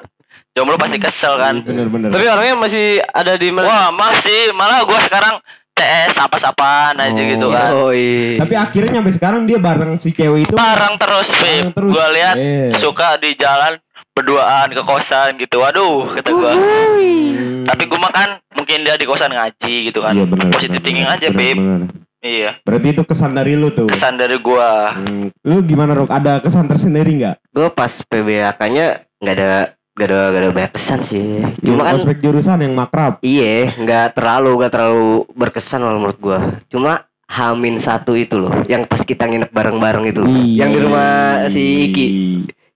[0.52, 1.64] Jomblo pasti kesel kan?
[1.64, 2.12] Bener-bener.
[2.12, 3.66] Tapi orangnya masih ada di mana?
[3.66, 4.52] wah masih.
[4.52, 5.40] Malah gua sekarang
[5.76, 7.28] CS apa-sapaan aja Oh.
[7.28, 7.70] gitu kan.
[7.74, 8.40] Oh, iya.
[8.40, 10.56] tapi akhirnya sampai sekarang dia bareng si cewek itu.
[10.56, 11.92] Bareng terus bareng Vip terus.
[11.92, 12.72] Gua lihat Eh.
[12.76, 13.76] suka di jalan
[14.16, 17.68] berduaan ke kosan gitu waduh kata gua Hmm.
[17.68, 21.06] tapi gua makan mungkin dia di kosan ngaji gitu kan Iya, bener, positive bener, thinking
[21.06, 21.80] bener, aja bener, bener.
[22.22, 25.28] iya berarti itu kesan dari lu tuh kesan dari gua Hmm.
[25.44, 26.10] Lu gimana Rok?
[26.10, 27.36] Ada kesan tersendiri nggak?
[27.52, 28.86] Gue pas PBAK-nya
[29.20, 29.52] nggak ada
[29.94, 31.44] nggak ada nggak ada banyak kesan sih.
[31.62, 33.20] Cuma Yang kan ospek jurusan yang makrab.
[33.22, 36.40] iya nggak terlalu nggak terlalu berkesan kalau menurut gua.
[36.66, 40.22] Cuma Hamin satu itu loh, yang pas kita nginep bareng-bareng itu,
[40.54, 42.08] yang di rumah si Iki.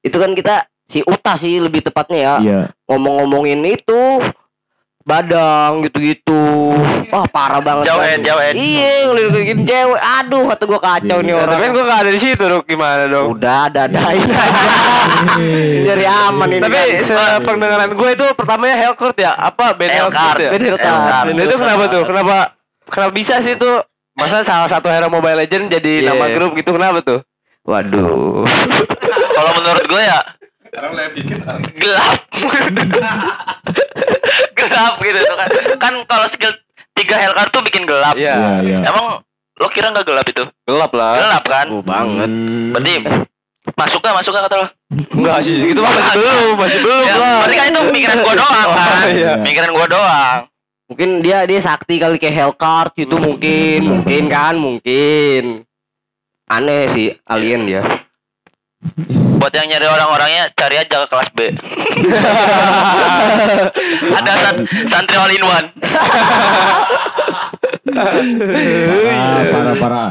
[0.02, 2.62] Itu kan kita si Uta sih lebih tepatnya ya Iya.
[2.90, 4.02] ngomong-ngomongin itu
[5.10, 6.78] badang gitu-gitu.
[7.10, 7.90] Wah parah banget.
[7.90, 8.30] Jawet, kan.
[8.30, 8.54] jawet.
[8.54, 10.02] Iya ngeliatin cewek.
[10.22, 11.42] Aduh kata gua kacau Iya, nih iya.
[11.42, 11.56] orang.
[11.58, 12.64] Tapi kan gue gak ada di situ, Ruk.
[12.70, 13.28] Gimana dong?
[13.34, 14.38] Udah dadain aja.
[15.90, 16.62] Jadi aman ini.
[16.62, 16.90] Tapi kan.
[17.10, 19.34] sependengaran gue itu pertamanya Hellcourt ya?
[19.34, 20.38] Apa band Hellcourt.
[20.38, 20.50] Ya?
[20.54, 21.26] Band Hellcourt.
[21.34, 22.04] Itu kenapa tuh?
[22.06, 22.36] Kenapa
[22.86, 23.72] kenapa bisa sih itu?
[24.14, 26.12] Masa salah satu hero Mobile Legend jadi Iya.
[26.14, 27.24] nama grup gitu kenapa tuh?
[27.66, 28.44] Waduh.
[29.38, 30.20] kalau menurut gua ya
[31.76, 32.20] gelap
[34.56, 36.54] gelap gitu tuh kan kan kalau skill
[36.94, 38.36] tiga Hellcard tuh bikin gelap Iya.
[38.36, 38.78] Iya, iya.
[38.86, 39.24] emang
[39.56, 41.14] lo kira nggak gelap itu Gelap lah.
[41.18, 42.30] gelap kan Oh, banget.
[42.30, 42.72] Hmm.
[42.72, 42.94] berarti
[43.72, 47.14] masuk gak masuk gak kata lo Enggak sih, gitu mah masih belum, masih belum ya,
[47.14, 47.38] lah.
[47.40, 49.32] berarti kan itu pikiran gua doang Oh, kan iya.
[49.40, 50.40] pikiran gua doang
[50.90, 55.62] Mungkin dia dia sakti kali kayak Hellcard gitu mungkin, mungkin kan, mungkin.
[56.50, 57.86] Aneh sih alien dia.
[59.40, 61.40] Buat yang nyari orang-orangnya cari aja ke kelas B.
[64.18, 65.68] Ada san- santri all in one.
[67.90, 70.10] Parah, parah, parah.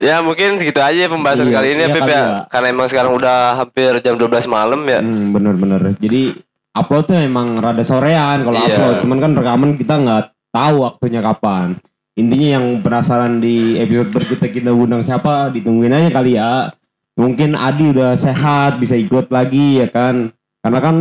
[0.00, 2.22] Ya mungkin segitu aja pembahasan Iya, kali ini ya iya Pip kali ya.
[2.24, 2.28] ya.
[2.48, 5.04] Karena emang sekarang udah hampir jam 12 malam ya.
[5.04, 5.92] Hmm, bener-bener.
[6.00, 6.40] Jadi
[6.72, 8.80] uploadnya emang rada sorean kalau Iya.
[8.80, 8.96] upload.
[9.04, 11.76] Cuman kan rekaman kita nggak tahu waktunya kapan.
[12.16, 16.72] Intinya yang penasaran di episode berikutnya kita undang siapa, ditungguin aja kali ya.
[17.18, 20.30] Mungkin Adi udah sehat, bisa ikut lagi ya kan.
[20.60, 20.96] Karena kan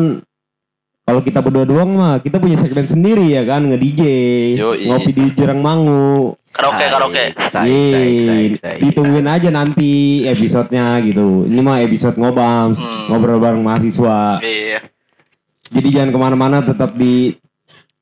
[1.09, 4.01] kalau kita berdua doang mah kita punya segmen sendiri ya kan nge-DJ,
[4.61, 4.85] Yoi.
[4.85, 6.37] ngopi di Jurang Mangu.
[6.53, 7.25] Karaoke karaoke.
[7.65, 11.49] Yeay, ditungguin aja nanti episodenya gitu.
[11.49, 13.09] Ini mah episode ngobams, Hmm.
[13.09, 14.37] ngobrol bareng mahasiswa.
[14.41, 14.85] Iya.
[15.69, 17.37] Jadi jangan ke mana-mana, tetap di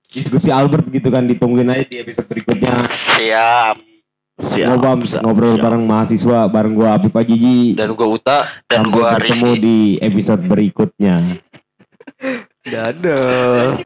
[0.08, 2.88] diskusi Albert gitu kan, ditungguin aja di episode berikutnya.
[2.88, 3.87] Siap.
[4.38, 7.74] Ngobams, ngobrol bareng mahasiswa, bareng gua Apip Ajiji.
[7.74, 8.40] Dan gua Uta.
[8.70, 9.64] Dan Sampai gua bertemu Rizky.
[9.66, 11.16] di episode berikutnya.
[12.68, 13.82] Dadah.